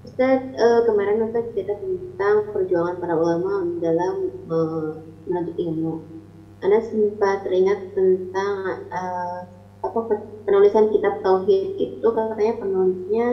[0.00, 4.96] Ustaz, uh, kemarin Ustaz cerita tentang perjuangan para ulama dalam uh,
[5.28, 6.00] menuntut ilmu.
[6.64, 9.44] Anda sempat teringat tentang uh,
[9.80, 9.98] apa
[10.44, 13.26] penulisan kitab tauhid itu katanya penulisnya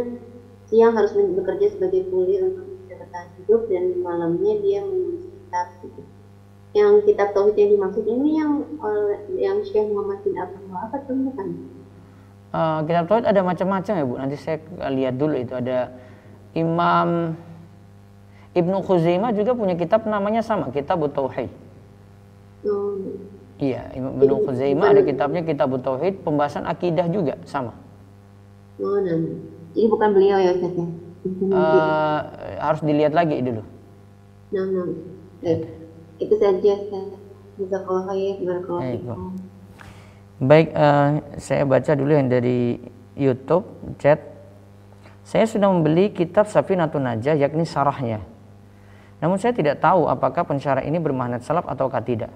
[0.68, 6.02] siang harus bekerja sebagai kuli untuk bisa bertahan hidup dan malamnya dia menulis kitab gitu.
[6.76, 8.52] Yang kitab tauhid yang dimaksud ini yang
[9.40, 11.48] yang Syekh Muhammad bin Abdul Wahab atau bukan?
[12.52, 14.16] Uh, kitab tauhid ada macam-macam ya Bu.
[14.20, 14.60] Nanti saya
[14.92, 16.07] lihat dulu itu ada
[16.58, 17.38] Imam
[18.58, 21.54] Ibnu Khuzaimah juga punya kitab namanya sama, Kitab Tauhid.
[22.66, 23.22] Hmm.
[23.62, 27.78] Iya, Imam Ibnu Khuzaimah ada kitabnya Kitab Tauhid, pembahasan akidah juga sama.
[28.82, 28.98] Oh.
[29.78, 30.86] Jadi bukan beliau ya Ustaz ya?
[31.54, 32.20] Uh,
[32.58, 33.62] harus dilihat lagi dulu.
[34.54, 34.90] Nah, nah.
[35.46, 35.60] Eh,
[36.18, 37.06] itu saja Ustaz.
[37.58, 39.34] Jazakallah khair, barakallahu
[40.38, 42.78] Baik, uh, saya baca dulu yang dari
[43.18, 43.66] YouTube
[43.98, 44.22] chat
[45.28, 48.24] saya sudah membeli kitab Safinatun Najah yakni sarahnya.
[49.20, 52.32] Namun saya tidak tahu apakah pensyarah ini bermakna salaf ataukah tidak.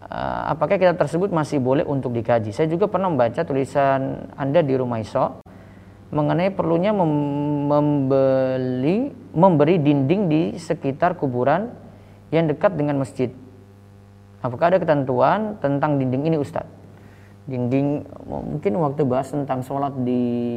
[0.00, 2.48] Uh, apakah kitab tersebut masih boleh untuk dikaji?
[2.48, 5.44] Saya juga pernah membaca tulisan Anda di rumah iso
[6.08, 7.12] mengenai perlunya mem
[7.68, 11.76] membeli memberi dinding di sekitar kuburan
[12.32, 13.28] yang dekat dengan masjid.
[14.40, 16.72] Apakah ada ketentuan tentang dinding ini Ustadz?
[17.44, 20.56] Dinding mungkin waktu bahas tentang sholat di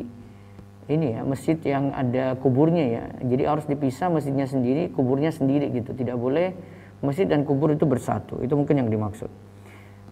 [0.86, 3.04] ini ya masjid yang ada kuburnya ya.
[3.26, 5.98] Jadi harus dipisah masjidnya sendiri kuburnya sendiri gitu.
[5.98, 6.54] Tidak boleh
[7.02, 8.38] masjid dan kubur itu bersatu.
[8.46, 9.30] Itu mungkin yang dimaksud.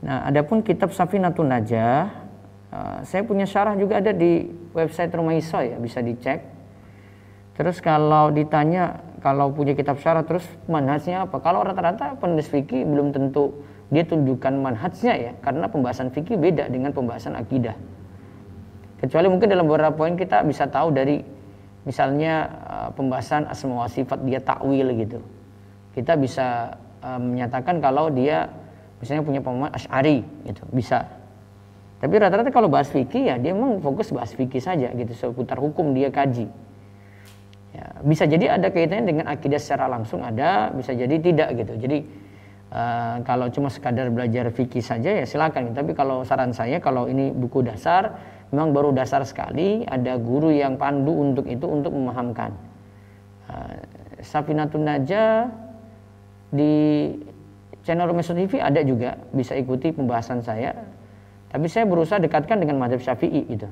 [0.02, 2.10] Nah adapun kitab Safinatun Najah
[2.74, 6.42] uh, saya punya syarah juga ada di website Rumah Iso ya bisa dicek.
[7.54, 11.38] Terus kalau ditanya kalau punya kitab syarah terus manhajnya apa?
[11.38, 13.62] Kalau rata-rata penulis fikih belum tentu
[13.94, 17.78] dia tunjukkan manhajnya ya karena pembahasan fikih beda dengan pembahasan akidah
[19.04, 21.20] Kecuali mungkin dalam beberapa poin kita bisa tahu dari
[21.84, 25.20] misalnya uh, pembahasan wa sifat dia takwil gitu.
[25.92, 26.72] Kita bisa
[27.04, 28.48] uh, menyatakan kalau dia
[29.04, 31.04] misalnya punya pemahaman asy'ari gitu, bisa.
[32.00, 35.92] Tapi rata-rata kalau bahas fikih ya dia memang fokus bahas fikih saja gitu, seputar hukum
[35.92, 36.48] dia kaji.
[37.76, 41.76] Ya, bisa jadi ada kaitannya dengan akidah secara langsung ada, bisa jadi tidak gitu.
[41.76, 42.08] Jadi
[42.72, 45.76] uh, kalau cuma sekadar belajar fikih saja ya silakan.
[45.76, 48.16] Tapi kalau saran saya kalau ini buku dasar
[48.54, 52.54] memang baru dasar sekali ada guru yang pandu untuk itu untuk memahamkan.
[53.50, 53.82] Uh,
[54.22, 55.50] Safinatun Najah
[56.54, 56.74] di
[57.82, 60.70] channel Meso TV ada juga bisa ikuti pembahasan saya.
[61.50, 63.66] Tapi saya berusaha dekatkan dengan madhab syafi'i itu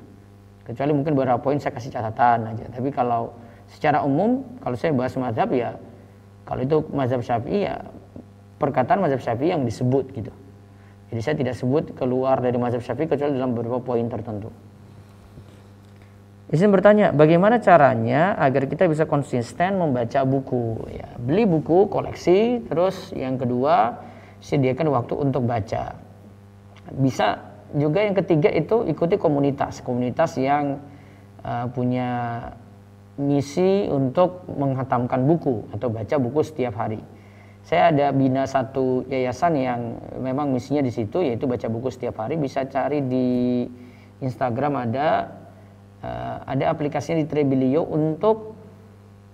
[0.65, 2.65] kecuali mungkin beberapa poin saya kasih catatan aja.
[2.74, 3.38] Tapi kalau
[3.70, 5.78] secara umum kalau saya bahas madhab ya
[6.50, 7.86] kalau itu madhab syafi'i ya
[8.58, 10.34] perkataan madhab syafi'i yang disebut gitu.
[11.13, 14.70] Jadi saya tidak sebut keluar dari mazhab syafi'i kecuali dalam beberapa poin tertentu
[16.51, 20.83] di sini bertanya, bagaimana caranya agar kita bisa konsisten membaca buku?
[20.91, 24.03] Ya, beli buku, koleksi, terus yang kedua
[24.43, 25.95] sediakan waktu untuk baca.
[26.91, 27.39] Bisa
[27.71, 30.83] juga yang ketiga itu ikuti komunitas, komunitas yang
[31.39, 32.51] uh, punya
[33.15, 36.99] misi untuk menghatamkan buku atau baca buku setiap hari.
[37.63, 39.79] Saya ada bina satu yayasan yang
[40.19, 42.35] memang misinya di situ yaitu baca buku setiap hari.
[42.35, 43.63] Bisa cari di
[44.19, 45.39] Instagram ada
[46.01, 48.57] uh, ada aplikasinya di Trebilio untuk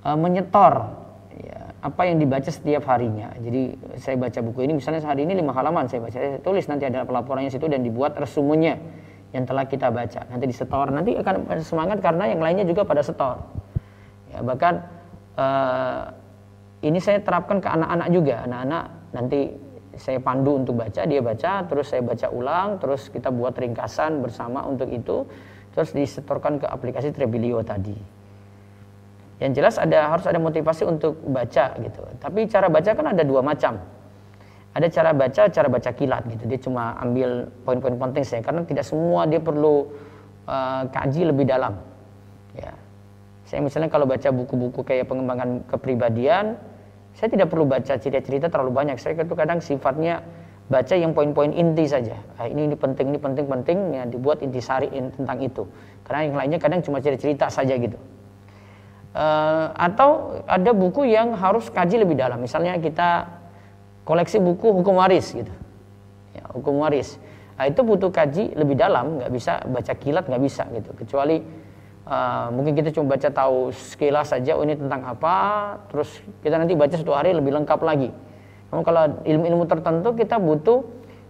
[0.03, 0.73] uh, menyetor
[1.35, 3.33] ya, apa yang dibaca setiap harinya.
[3.39, 6.87] Jadi saya baca buku ini misalnya hari ini lima halaman saya baca, saya tulis nanti
[6.87, 8.79] ada pelaporannya situ dan dibuat resumenya
[9.35, 10.23] yang telah kita baca.
[10.31, 13.43] Nanti disetor, nanti akan semangat karena yang lainnya juga pada setor.
[14.31, 14.87] Ya, bahkan
[15.35, 16.11] uh,
[16.83, 18.35] ini saya terapkan ke anak-anak juga.
[18.47, 19.51] Anak-anak nanti
[19.97, 24.61] saya pandu untuk baca, dia baca, terus saya baca ulang, terus kita buat ringkasan bersama
[24.63, 25.25] untuk itu
[25.77, 27.93] terus disetorkan ke aplikasi Trebilio tadi.
[29.37, 32.01] Yang jelas ada harus ada motivasi untuk baca gitu.
[32.17, 33.77] Tapi cara baca kan ada dua macam.
[34.73, 36.49] Ada cara baca, cara baca kilat gitu.
[36.49, 39.85] Dia cuma ambil poin-poin penting saya karena tidak semua dia perlu
[40.49, 41.77] uh, kaji lebih dalam.
[42.57, 42.73] Ya.
[43.45, 46.57] Saya misalnya kalau baca buku-buku kayak pengembangan kepribadian,
[47.13, 48.97] saya tidak perlu baca cerita-cerita terlalu banyak.
[48.97, 50.25] Saya kadang sifatnya
[50.67, 52.19] baca yang poin-poin inti saja.
[52.35, 55.63] Nah, ini ini penting, ini penting, penting ya dibuat inti sari tentang itu.
[56.03, 57.95] Karena yang lainnya kadang cuma cerita-cerita saja gitu.
[59.17, 62.43] Uh, atau ada buku yang harus kaji lebih dalam.
[62.43, 63.31] Misalnya kita
[64.03, 65.49] koleksi buku hukum waris gitu.
[66.35, 67.15] Ya, hukum waris.
[67.57, 70.93] Nah, itu butuh kaji lebih dalam, nggak bisa baca kilat nggak bisa gitu.
[70.93, 71.41] Kecuali
[72.05, 75.35] uh, mungkin kita cuma baca tahu sekilas saja oh ini tentang apa,
[75.89, 76.11] terus
[76.43, 78.11] kita nanti baca satu hari lebih lengkap lagi
[78.67, 80.83] namun kalau ilmu-ilmu tertentu kita butuh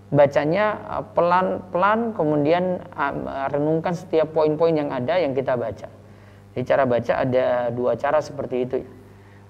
[0.10, 2.82] bacanya uh, pelan-pelan kemudian
[3.52, 5.88] renungkan setiap poin-poin yang ada yang kita baca.
[6.56, 8.78] Jadi cara baca ada dua cara seperti itu.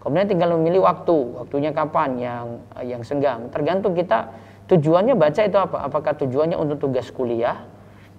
[0.04, 2.46] Kemudian tinggal memilih waktu, waktunya kapan yang
[2.76, 3.48] uh, yang senggang.
[3.54, 4.34] Tergantung kita
[4.68, 5.88] tujuannya baca itu apa?
[5.88, 7.64] Apakah tujuannya untuk tugas kuliah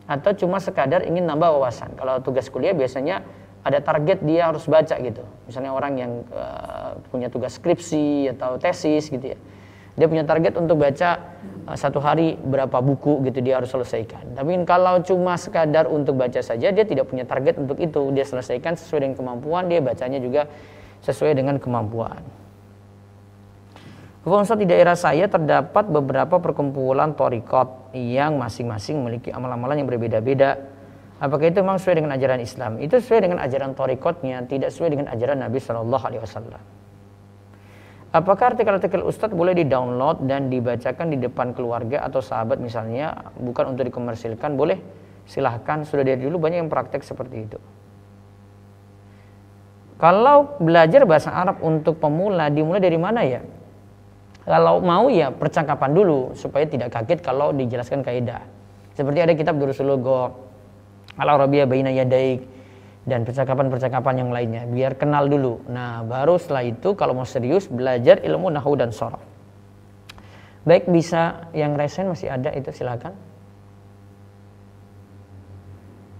[0.09, 1.92] atau cuma sekadar ingin nambah wawasan?
[1.98, 3.20] Kalau tugas kuliah biasanya
[3.66, 5.20] ada target dia harus baca gitu.
[5.44, 9.38] Misalnya orang yang uh, punya tugas skripsi atau tesis gitu ya
[9.99, 11.19] dia punya target untuk baca
[11.67, 14.39] uh, satu hari berapa buku gitu dia harus selesaikan.
[14.39, 18.15] Tapi kalau cuma sekadar untuk baca saja dia tidak punya target untuk itu.
[18.15, 20.47] Dia selesaikan sesuai dengan kemampuan, dia bacanya juga
[21.03, 22.23] sesuai dengan kemampuan.
[24.29, 30.79] Ustaz di daerah saya terdapat beberapa perkumpulan torikot yang masing-masing memiliki amal-amalan yang berbeda-beda.
[31.19, 32.73] Apakah itu memang sesuai dengan ajaran Islam?
[32.79, 36.78] Itu sesuai dengan ajaran torikotnya, tidak sesuai dengan ajaran Nabi Shallallahu Wasallam.
[38.18, 43.87] Apakah artikel-artikel Ustadz boleh di-download dan dibacakan di depan keluarga atau sahabat misalnya, bukan untuk
[43.87, 44.59] dikomersilkan?
[44.59, 44.83] Boleh,
[45.22, 45.87] silahkan.
[45.87, 47.59] Sudah dari dulu banyak yang praktek seperti itu.
[50.02, 53.38] Kalau belajar bahasa Arab untuk pemula, dimulai dari mana ya?
[54.42, 58.42] Kalau mau ya percakapan dulu, supaya tidak kaget kalau dijelaskan kaidah.
[58.98, 60.35] Seperti ada kitab Durusul Go,
[61.14, 62.58] Al-Arabiyah Baina Yadaik,
[63.09, 64.62] dan percakapan-percakapan yang lainnya.
[64.68, 65.64] Biar kenal dulu.
[65.73, 69.38] Nah baru setelah itu kalau mau serius belajar ilmu nahu dan sorof
[70.68, 73.16] baik bisa yang resen masih ada itu silakan.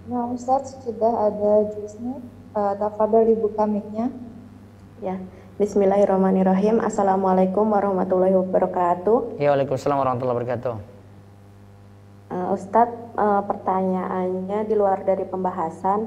[0.09, 2.17] Nah Ustaz sudah ada jusnya
[2.57, 4.09] uh, Tafadol dibuka mic-nya
[5.05, 5.21] Ya
[5.59, 6.79] Bismillahirrahmanirrahim.
[6.79, 9.43] Assalamualaikum warahmatullahi wabarakatuh.
[9.43, 10.75] Ya Waalaikumsalam warahmatullahi wabarakatuh.
[12.31, 16.07] Uh, Ustadz uh, pertanyaannya di luar dari pembahasan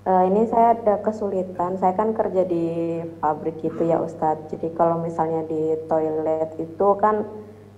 [0.00, 1.76] Uh, ini saya ada kesulitan.
[1.76, 4.48] Saya kan kerja di pabrik gitu ya Ustadz.
[4.48, 7.28] Jadi kalau misalnya di toilet itu kan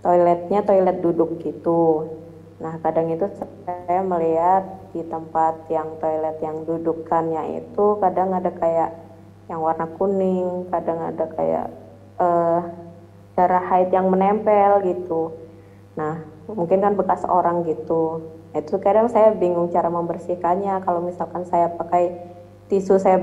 [0.06, 2.06] toiletnya toilet duduk gitu.
[2.62, 3.26] Nah kadang itu
[3.66, 4.62] saya melihat
[4.94, 8.94] di tempat yang toilet yang dudukannya itu kadang ada kayak
[9.50, 11.66] yang warna kuning, kadang ada kayak
[12.22, 12.62] uh,
[13.34, 15.34] darah haid yang menempel gitu.
[15.98, 20.84] Nah mungkin kan bekas orang gitu itu kadang saya bingung cara membersihkannya.
[20.84, 22.12] Kalau misalkan saya pakai
[22.68, 23.16] tisu saya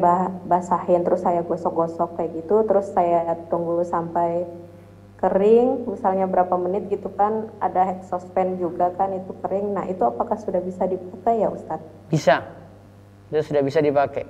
[0.46, 4.46] basahin terus saya gosok-gosok kayak gitu terus saya tunggu sampai
[5.18, 9.78] kering misalnya berapa menit gitu kan ada exhaust juga kan itu kering.
[9.78, 12.10] Nah itu apakah sudah bisa dipakai ya Ustadz?
[12.10, 12.42] Bisa.
[13.30, 14.26] Itu sudah bisa dipakai.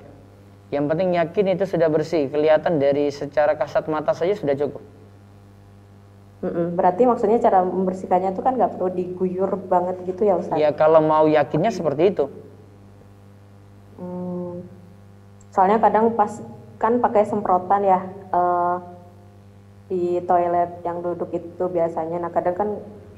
[0.70, 2.28] Yang penting yakin itu sudah bersih.
[2.28, 4.99] Kelihatan dari secara kasat mata saja sudah cukup
[6.40, 6.80] Mm-mm.
[6.80, 10.56] Berarti maksudnya cara membersihkannya itu kan nggak perlu diguyur banget gitu ya Ustaz?
[10.56, 12.26] Ya kalau mau yakinnya seperti itu.
[14.00, 14.64] Hmm.
[15.52, 16.40] Soalnya kadang pas
[16.80, 18.00] kan pakai semprotan ya
[18.32, 18.80] uh,
[19.92, 22.24] di toilet yang duduk itu biasanya.
[22.24, 22.70] Nah kadang kan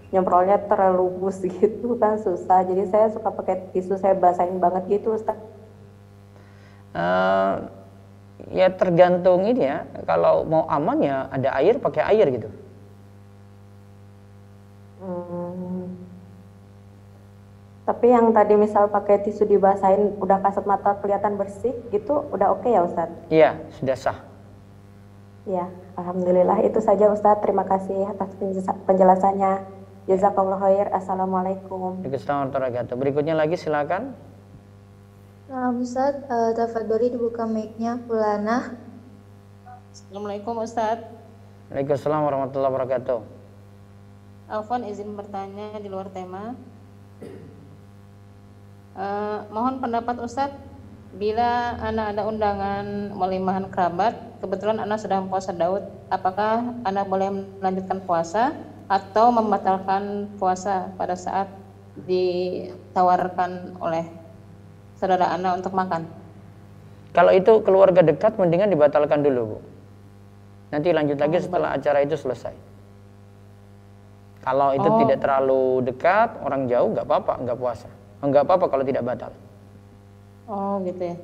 [0.10, 2.66] nyemprotnya terlalu bus gitu kan susah.
[2.66, 5.38] Jadi saya suka pakai tisu saya basahin banget gitu Ustaz.
[6.98, 7.70] Uh,
[8.50, 9.86] ya tergantung ini ya.
[10.10, 12.50] Kalau mau aman ya ada air pakai air gitu.
[15.02, 15.98] Hmm.
[17.82, 22.62] Tapi yang tadi misal pakai tisu dibasahin udah kasat mata kelihatan bersih gitu udah oke
[22.62, 23.20] okay ya Ustadz?
[23.34, 23.50] Iya,
[23.82, 24.18] sudah sah.
[25.50, 25.66] Ya,
[25.98, 27.42] Alhamdulillah itu saja Ustadz.
[27.42, 28.38] Terima kasih atas
[28.86, 29.66] penjelasannya.
[30.06, 30.88] Jazakallah khair.
[30.94, 32.06] Assalamualaikum.
[32.06, 32.54] Waalaikumsalam
[32.94, 34.14] Berikutnya lagi silakan.
[35.50, 36.54] Nah, Ustadz, uh,
[37.12, 38.78] dibuka mic-nya Fulana.
[39.90, 41.10] Assalamualaikum Ustadz.
[41.74, 43.41] Waalaikumsalam warahmatullahi wabarakatuh.
[44.52, 46.52] Alfon izin bertanya di luar tema.
[48.92, 50.60] Uh, mohon pendapat Ustadz,
[51.16, 54.12] bila anak ada undangan melimahan kerabat,
[54.44, 57.32] kebetulan anak sedang puasa Daud, apakah anak boleh
[57.64, 58.52] melanjutkan puasa
[58.92, 61.48] atau membatalkan puasa pada saat
[62.04, 64.04] ditawarkan oleh
[65.00, 66.04] saudara anak untuk makan?
[67.16, 69.58] Kalau itu keluarga dekat, mendingan dibatalkan dulu, Bu.
[70.76, 72.71] Nanti lanjut lagi oh, setelah acara itu selesai.
[74.42, 74.98] Kalau itu oh.
[75.06, 77.88] tidak terlalu dekat, orang jauh nggak apa-apa, nggak puasa.
[78.26, 79.32] Nggak apa-apa kalau tidak batal.
[80.50, 81.16] Oh gitu ya.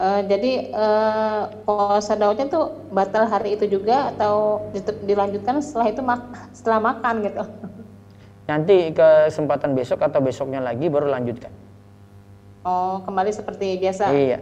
[0.00, 4.64] Uh, jadi uh, puasa Daudnya tuh batal hari itu juga atau
[5.04, 6.20] dilanjutkan setelah itu mak
[6.56, 7.42] setelah makan gitu?
[8.50, 11.52] Nanti kesempatan besok atau besoknya lagi baru lanjutkan.
[12.66, 14.10] Oh kembali seperti biasa?
[14.10, 14.38] Iya.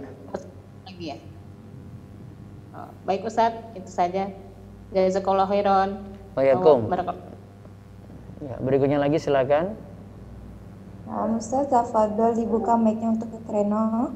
[0.87, 1.19] Lagi ya.
[2.79, 4.31] Oh, baik Ustadz, itu saja.
[4.95, 5.99] Jazakallah khairan.
[6.39, 7.28] Waalaikumsalam.
[8.39, 9.75] Ya, berikutnya lagi silakan.
[11.11, 14.15] Nah, Ustaz, Tafadol dibuka mic-nya untuk Reno.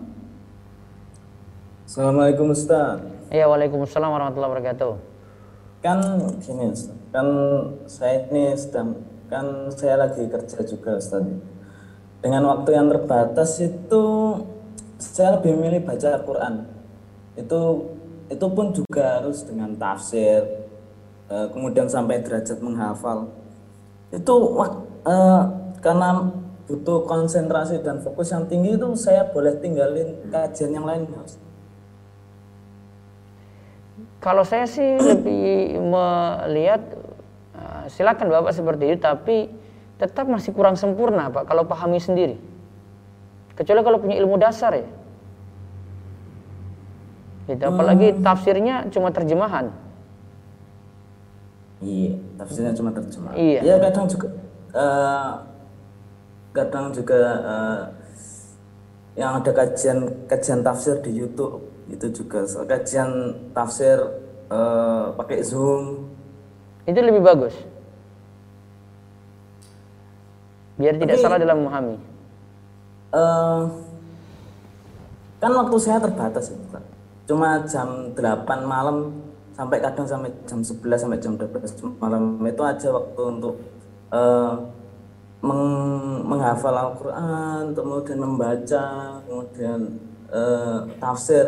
[1.83, 3.03] Assalamualaikum Ustaz.
[3.35, 4.93] Iya, Waalaikumsalam warahmatullahi wabarakatuh.
[5.83, 5.99] Kan
[6.39, 7.27] sini Ustaz, kan
[7.91, 11.27] saya ini sedang kan saya lagi kerja juga Ustaz.
[12.23, 14.05] Dengan waktu yang terbatas itu
[15.03, 16.55] saya lebih memilih baca Al-Quran.
[17.35, 17.91] Itu
[18.31, 20.47] itu pun juga harus dengan tafsir,
[21.27, 23.42] eh, kemudian sampai derajat menghafal.
[24.13, 24.35] Itu
[25.09, 25.43] eh,
[25.81, 26.31] karena
[26.69, 31.41] butuh konsentrasi dan fokus yang tinggi itu saya boleh tinggalin kajian yang lain Ustaz?
[34.23, 36.83] Kalau saya sih lebih melihat
[37.57, 39.51] eh, silakan Bapak seperti itu tapi
[39.97, 42.37] tetap masih kurang sempurna Pak kalau pahami sendiri.
[43.57, 44.89] Kecuali kalau punya ilmu dasar ya.
[47.51, 47.63] Gitu.
[47.67, 49.75] Apalagi tafsirnya cuma terjemahan.
[51.83, 53.33] Iya, tafsirnya cuma terjemah.
[53.39, 53.61] Iya.
[53.63, 54.29] Ya kadang juga
[54.75, 55.33] eh,
[56.53, 57.81] kadang juga eh,
[59.15, 63.11] yang ada kajian kajian tafsir di YouTube itu juga kajian
[63.55, 63.97] tafsir
[64.51, 66.11] eh, pakai Zoom.
[66.83, 67.55] Itu lebih bagus.
[70.81, 71.97] Biar tidak Tapi- salah dalam memahami.
[73.13, 73.63] Eh,
[75.39, 76.59] kan waktu saya terbatas ya.
[77.29, 79.15] Cuma jam 8 malam
[79.53, 83.55] sampai kadang sampai jam 11 sampai jam 12 malam itu aja waktu untuk
[84.13, 84.53] eh,
[85.43, 88.85] meng- menghafal Al-Qur'an, kemudian membaca,
[89.27, 89.81] kemudian
[90.31, 91.45] eh, tafsir.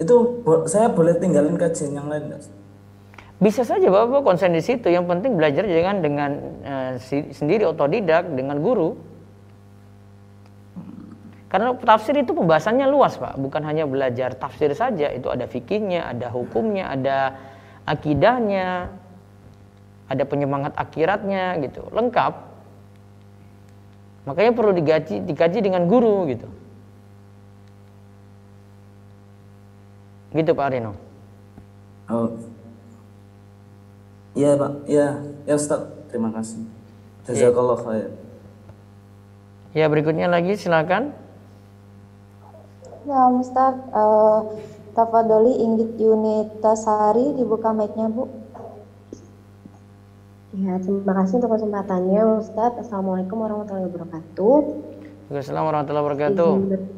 [0.00, 2.42] Itu bo- saya boleh tinggalin kajian yang lain nggak?
[3.40, 4.88] Bisa saja Bapak konsen di situ.
[4.88, 6.30] Yang penting belajar jangan dengan
[6.64, 8.96] eh, si- sendiri otodidak dengan guru.
[11.50, 16.30] Karena tafsir itu pembahasannya luas Pak, bukan hanya belajar tafsir saja, itu ada fikihnya, ada
[16.30, 17.34] hukumnya, ada
[17.90, 18.86] akidahnya,
[20.06, 22.38] ada penyemangat akhiratnya gitu, lengkap.
[24.30, 26.46] Makanya perlu digaji, dikaji dengan guru gitu.
[30.30, 30.94] Gitu Pak Arino.
[32.06, 32.30] Oh.
[34.38, 34.72] Iya, Pak.
[34.86, 35.08] Iya,
[35.46, 35.82] ya Ustaz.
[36.10, 36.62] Terima kasih.
[37.26, 38.10] Jazakallah khair.
[39.74, 41.14] Ya berikutnya lagi silakan.
[43.08, 44.40] Ya Ustaz, eh,
[44.92, 48.28] Tafadoli Inggit Yunitasari dibuka mic-nya Bu.
[50.50, 52.82] Ya, terima kasih untuk kesempatannya Ustadz.
[52.84, 54.56] Assalamualaikum warahmatullahi wabarakatuh.
[55.30, 56.50] Waalaikumsalam warahmatullahi wabarakatuh.
[56.52, 56.88] Izin, ber-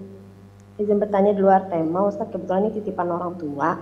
[0.81, 3.79] izin bertanya di luar tema Ustadz, kebetulan ini titipan orang tua.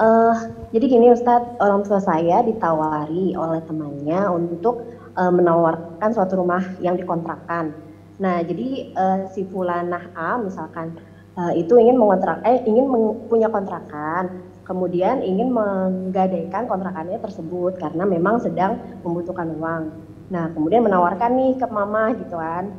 [0.00, 0.36] Eh,
[0.72, 6.96] jadi gini Ustadz, orang tua saya ditawari oleh temannya untuk eh, menawarkan suatu rumah yang
[6.96, 7.74] dikontrakan.
[8.16, 13.48] Nah, jadi eh, si fulanah A misalkan eh, itu ingin mengontrak eh ingin meng- punya
[13.50, 14.24] kontrakan,
[14.66, 19.82] kemudian ingin menggadaikan kontrakannya tersebut karena memang sedang membutuhkan uang.
[20.30, 22.70] Nah, kemudian menawarkan nih ke mama gitu kan.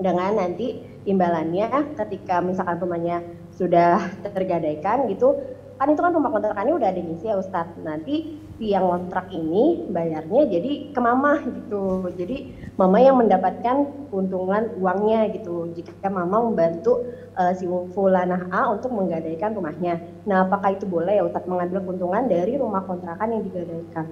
[0.00, 1.68] Dengan nanti imbalannya
[2.00, 3.20] ketika misalkan rumahnya
[3.52, 5.36] sudah tergadaikan gitu,
[5.76, 7.76] kan itu kan rumah kontrakannya udah ada ngisi ya Ustadz.
[7.84, 12.06] Nanti si yang kontrak ini bayarnya jadi ke mama gitu.
[12.14, 15.74] Jadi mama yang mendapatkan keuntungan uangnya gitu.
[15.74, 17.02] Jika mama membantu
[17.34, 19.98] eh, si fulanah A untuk menggadaikan rumahnya.
[20.30, 24.06] Nah, apakah itu boleh ya Ustadz mengambil keuntungan dari rumah kontrakan yang digadaikan?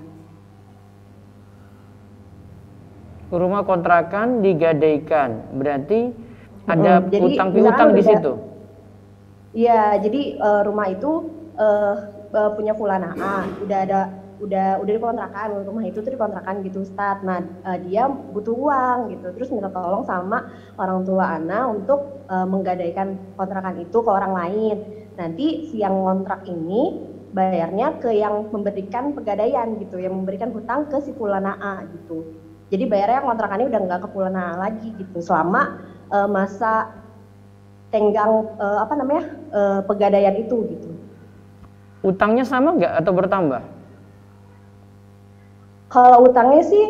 [3.31, 6.11] Rumah kontrakan digadaikan, berarti
[6.67, 7.15] ada Mm-mm.
[7.15, 8.33] Jadi, utang piutang di situ.
[9.55, 11.95] Iya, jadi eh, rumah itu eh,
[12.31, 17.21] punya fulana A, udah ada udah udah dikontrakan rumah itu tuh dikontrakan gitu Ustaz.
[17.21, 19.27] Nah, eh, dia butuh uang gitu.
[19.37, 20.49] Terus minta tolong sama
[20.81, 24.77] orang tua Ana untuk eh, menggadaikan kontrakan itu ke orang lain.
[25.21, 26.97] Nanti si yang kontrak ini
[27.31, 32.25] bayarnya ke yang memberikan pegadaian gitu, yang memberikan hutang ke si fulana A gitu.
[32.73, 35.79] Jadi bayarnya kontrakannya udah nggak ke fulana A lagi gitu selama
[36.09, 36.97] eh, masa
[37.93, 40.91] tenggang eh, apa namanya eh, pegadaian itu gitu.
[42.01, 43.80] Utangnya sama nggak atau bertambah?
[45.91, 46.85] Kalau utangnya sih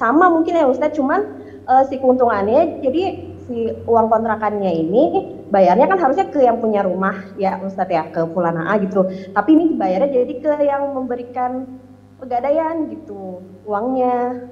[0.00, 1.20] sama mungkin ya Ustadz, cuman
[1.68, 3.02] eh, si keuntungannya jadi
[3.46, 5.02] si uang kontrakannya ini
[5.52, 9.06] bayarnya kan harusnya ke yang punya rumah ya Ustadz ya ke Fulana A gitu.
[9.36, 11.78] Tapi ini dibayarnya jadi ke yang memberikan
[12.16, 14.48] pegadaian gitu uangnya.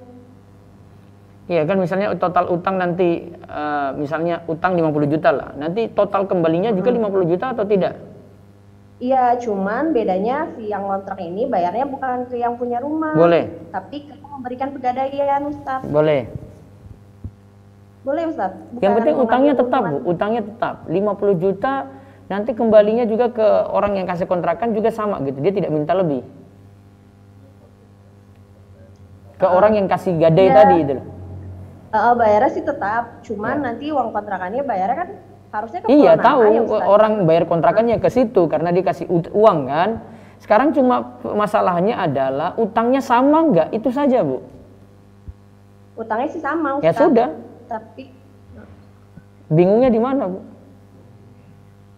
[1.45, 5.49] Iya kan misalnya total utang nanti eh, misalnya utang 50 juta lah.
[5.57, 8.14] Nanti total kembalinya juga 50 juta atau tidak?
[9.03, 13.19] Iya, cuman bedanya si yang kontrak ini bayarnya bukan ke yang punya rumah.
[13.19, 13.51] Boleh.
[13.75, 15.91] Tapi ke yang memberikan pegadaian Ustadz.
[15.91, 16.31] Boleh.
[18.07, 18.79] Boleh Ustadz.
[18.79, 19.97] Yang Bukan penting utangnya tetap, Bu.
[20.07, 21.91] Utangnya tetap 50 juta
[22.25, 25.43] nanti kembalinya juga ke orang yang kasih kontrakan juga sama gitu.
[25.43, 26.23] Dia tidak minta lebih.
[29.35, 30.55] Ke orang yang kasih gadai Iya.
[30.55, 31.07] tadi itu loh.
[31.95, 35.09] Eh, bayarnya sih tetap, cuman nanti uang kontrakannya bayarnya kan
[35.55, 36.89] harusnya ke Iya tahu A ya, Ustadz.
[36.91, 39.91] orang bayar kontrakannya ke situ karena dikasih uang kan.
[40.43, 44.43] Sekarang cuma masalahnya adalah utangnya sama nggak itu saja bu.
[45.95, 47.07] utangnya sih sama Ya Ustaz.
[47.07, 47.29] sudah.
[47.71, 48.11] Tapi
[49.47, 50.41] Bingungnya di mana, Bu?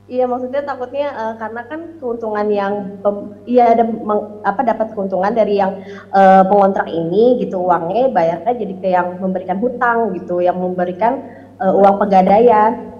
[0.06, 5.34] Iya maksudnya takutnya eh, karena kan keuntungan yang pem- iya ada meng- apa dapat keuntungan
[5.34, 5.82] dari yang
[6.12, 11.26] eh, pengontrak ini gitu uangnya bayarnya jadi ke yang memberikan hutang gitu yang memberikan
[11.58, 12.95] eh, uang pegadaian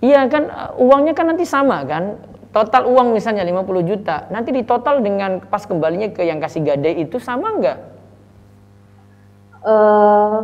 [0.00, 2.16] Iya kan uh, uangnya kan nanti sama kan.
[2.50, 7.22] Total uang misalnya 50 juta, nanti ditotal dengan pas kembalinya ke yang kasih gadai itu
[7.22, 7.78] sama nggak?
[9.60, 10.36] eh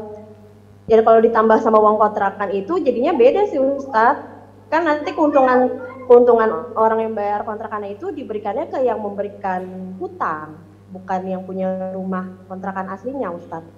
[0.86, 4.28] ya kalau ditambah sama uang kontrakan itu jadinya beda sih Ustadz
[4.68, 5.72] kan nanti keuntungan
[6.04, 10.60] keuntungan orang yang bayar kontrakannya itu diberikannya ke yang memberikan hutang
[10.92, 13.72] bukan yang punya rumah kontrakan aslinya Ustadz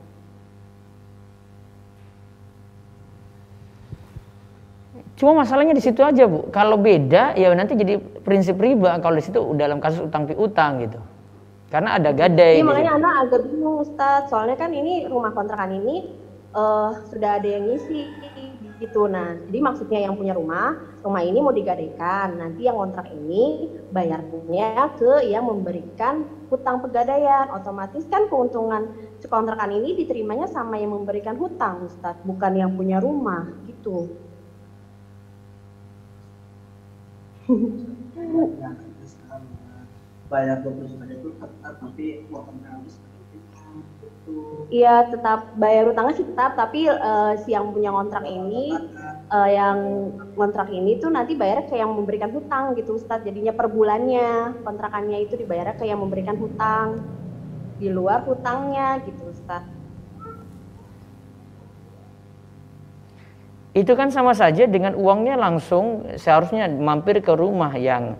[5.18, 6.46] Cuma masalahnya di situ aja bu.
[6.54, 9.02] Kalau beda ya nanti jadi prinsip riba.
[9.02, 11.02] Kalau di situ dalam kasus utang piutang gitu.
[11.68, 12.62] Karena ada gadai.
[12.62, 13.00] Iya makanya situ.
[13.02, 16.14] anak agak bingung Ustadz soalnya kan ini rumah kontrakan ini
[16.54, 18.06] eh, sudah ada yang ngisi
[18.78, 23.74] gitu nah jadi maksudnya yang punya rumah rumah ini mau digadaikan nanti yang kontrak ini
[23.90, 28.94] bayarnya ke yang memberikan hutang pegadaian otomatis kan keuntungan
[29.26, 34.14] kontrakan ini diterimanya sama yang memberikan hutang Ustadz bukan yang punya rumah gitu
[40.28, 42.60] bayar 20 juta itu tetap tapi uang
[44.68, 48.76] Iya tetap bayar utangnya sih tetap tapi eh, si yang punya kontrak ini
[49.32, 49.78] eh, yang
[50.36, 53.24] kontrak ini tuh nanti bayar ke yang memberikan hutang gitu Ustadz.
[53.24, 57.00] Jadinya per bulannya kontrakannya itu dibayar ke yang memberikan hutang
[57.80, 59.77] di luar hutangnya gitu Ustadz
[63.78, 68.18] Itu kan sama saja dengan uangnya langsung seharusnya mampir ke rumah yang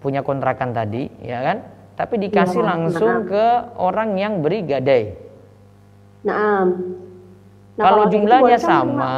[0.00, 1.58] punya kontrakan tadi, ya kan?
[1.98, 3.26] Tapi dikasih Iya, langsung nah.
[3.28, 5.12] ke orang yang beri gadai.
[6.24, 6.72] Nah,
[7.76, 9.16] nah kalau jumlahnya boleh kan sama,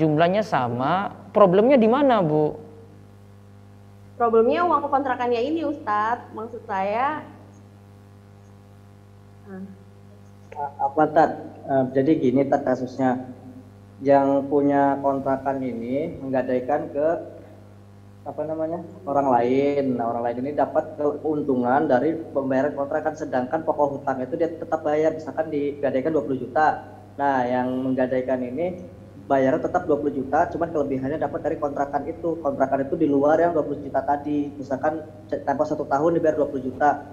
[0.00, 0.92] jumlahnya sama,
[1.36, 2.56] problemnya di mana, Bu?
[4.12, 7.26] problemnya uang kontrakannya ini Ustadz maksud saya
[9.50, 9.66] nah,
[10.78, 11.30] apa tat
[11.62, 13.22] Eh, jadi gini tat kasusnya
[14.02, 17.06] yang punya kontrakan ini menggadaikan ke
[18.22, 19.98] apa namanya orang lain.
[19.98, 24.82] Nah orang lain ini dapat keuntungan dari pembayaran kontrakan sedangkan pokok hutang itu dia tetap
[24.82, 25.14] bayar.
[25.14, 26.66] Misalkan digadaikan 20 juta.
[27.18, 28.82] Nah yang menggadaikan ini
[29.30, 32.38] bayarnya tetap 20 juta cuman kelebihannya dapat dari kontrakan itu.
[32.42, 34.50] Kontrakan itu di luar yang 20 juta tadi.
[34.54, 35.02] Misalkan
[35.46, 37.06] tanpa satu tahun dibayar 20 juta.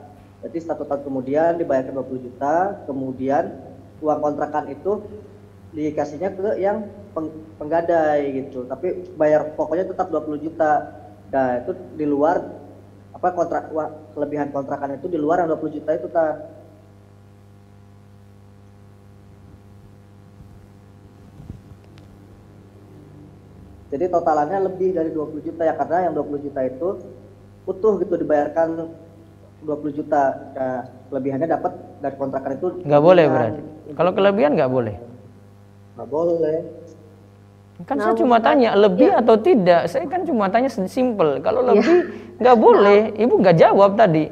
[0.46, 3.50] Jadi satu tahun kemudian dibayarkan 20 juta kemudian
[4.00, 5.04] uang kontrakan itu
[5.70, 6.82] dikasihnya ke yang
[7.14, 10.72] peng- penggadai gitu tapi bayar pokoknya tetap 20 juta
[11.30, 12.42] nah itu di luar
[13.14, 16.42] apa kontrak wah, kelebihan kontrakan itu di luar yang 20 juta itu ta
[23.90, 26.90] jadi totalannya lebih dari 20 juta ya karena yang 20 juta itu
[27.66, 28.90] utuh gitu dibayarkan
[29.66, 30.22] 20 juta
[30.56, 33.34] nah, kelebihannya dapat dari kontrakan itu Nggak boleh kelebihan.
[33.54, 33.62] berarti.
[33.98, 34.96] Kalau kelebihan nggak boleh.
[36.00, 36.64] Nggak boleh
[37.84, 39.24] Kan Nah, saya cuma tanya lebih ya.
[39.24, 39.88] atau tidak.
[39.88, 41.40] Saya kan cuma tanya simpel.
[41.40, 41.68] Kalau Iya.
[41.72, 41.98] lebih
[42.40, 43.00] nggak boleh.
[43.16, 44.28] Ibu nggak jawab tadi.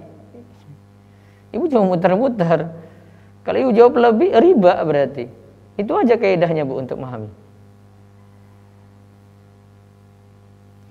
[1.55, 2.67] Ibu cuma muter-muter.
[3.47, 5.31] Kalau ibu jawab lebih riba berarti.
[5.79, 7.31] Itu aja kaidahnya bu untuk memahami.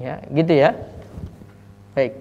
[0.01, 0.73] Ya, gitu ya.
[1.93, 2.17] Baik.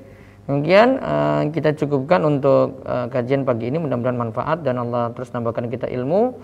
[0.51, 5.71] Demikian eh, kita cukupkan untuk eh, kajian pagi ini mudah-mudahan manfaat dan Allah terus nambahkan
[5.71, 6.35] kita ilmu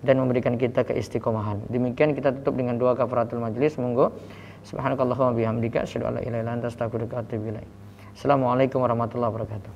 [0.00, 1.60] dan memberikan kita keistiqomahan.
[1.68, 3.76] Demikian kita tutup dengan doa kafaratul majlis.
[3.76, 4.12] Monggo.
[4.60, 7.68] Subhanakallahumma bihamdika asyhadu an la ilaha illa anta astaghfiruka wa atubu ilaik.
[8.12, 9.72] Assalamualaikum warahmatullahi wabarakatuh.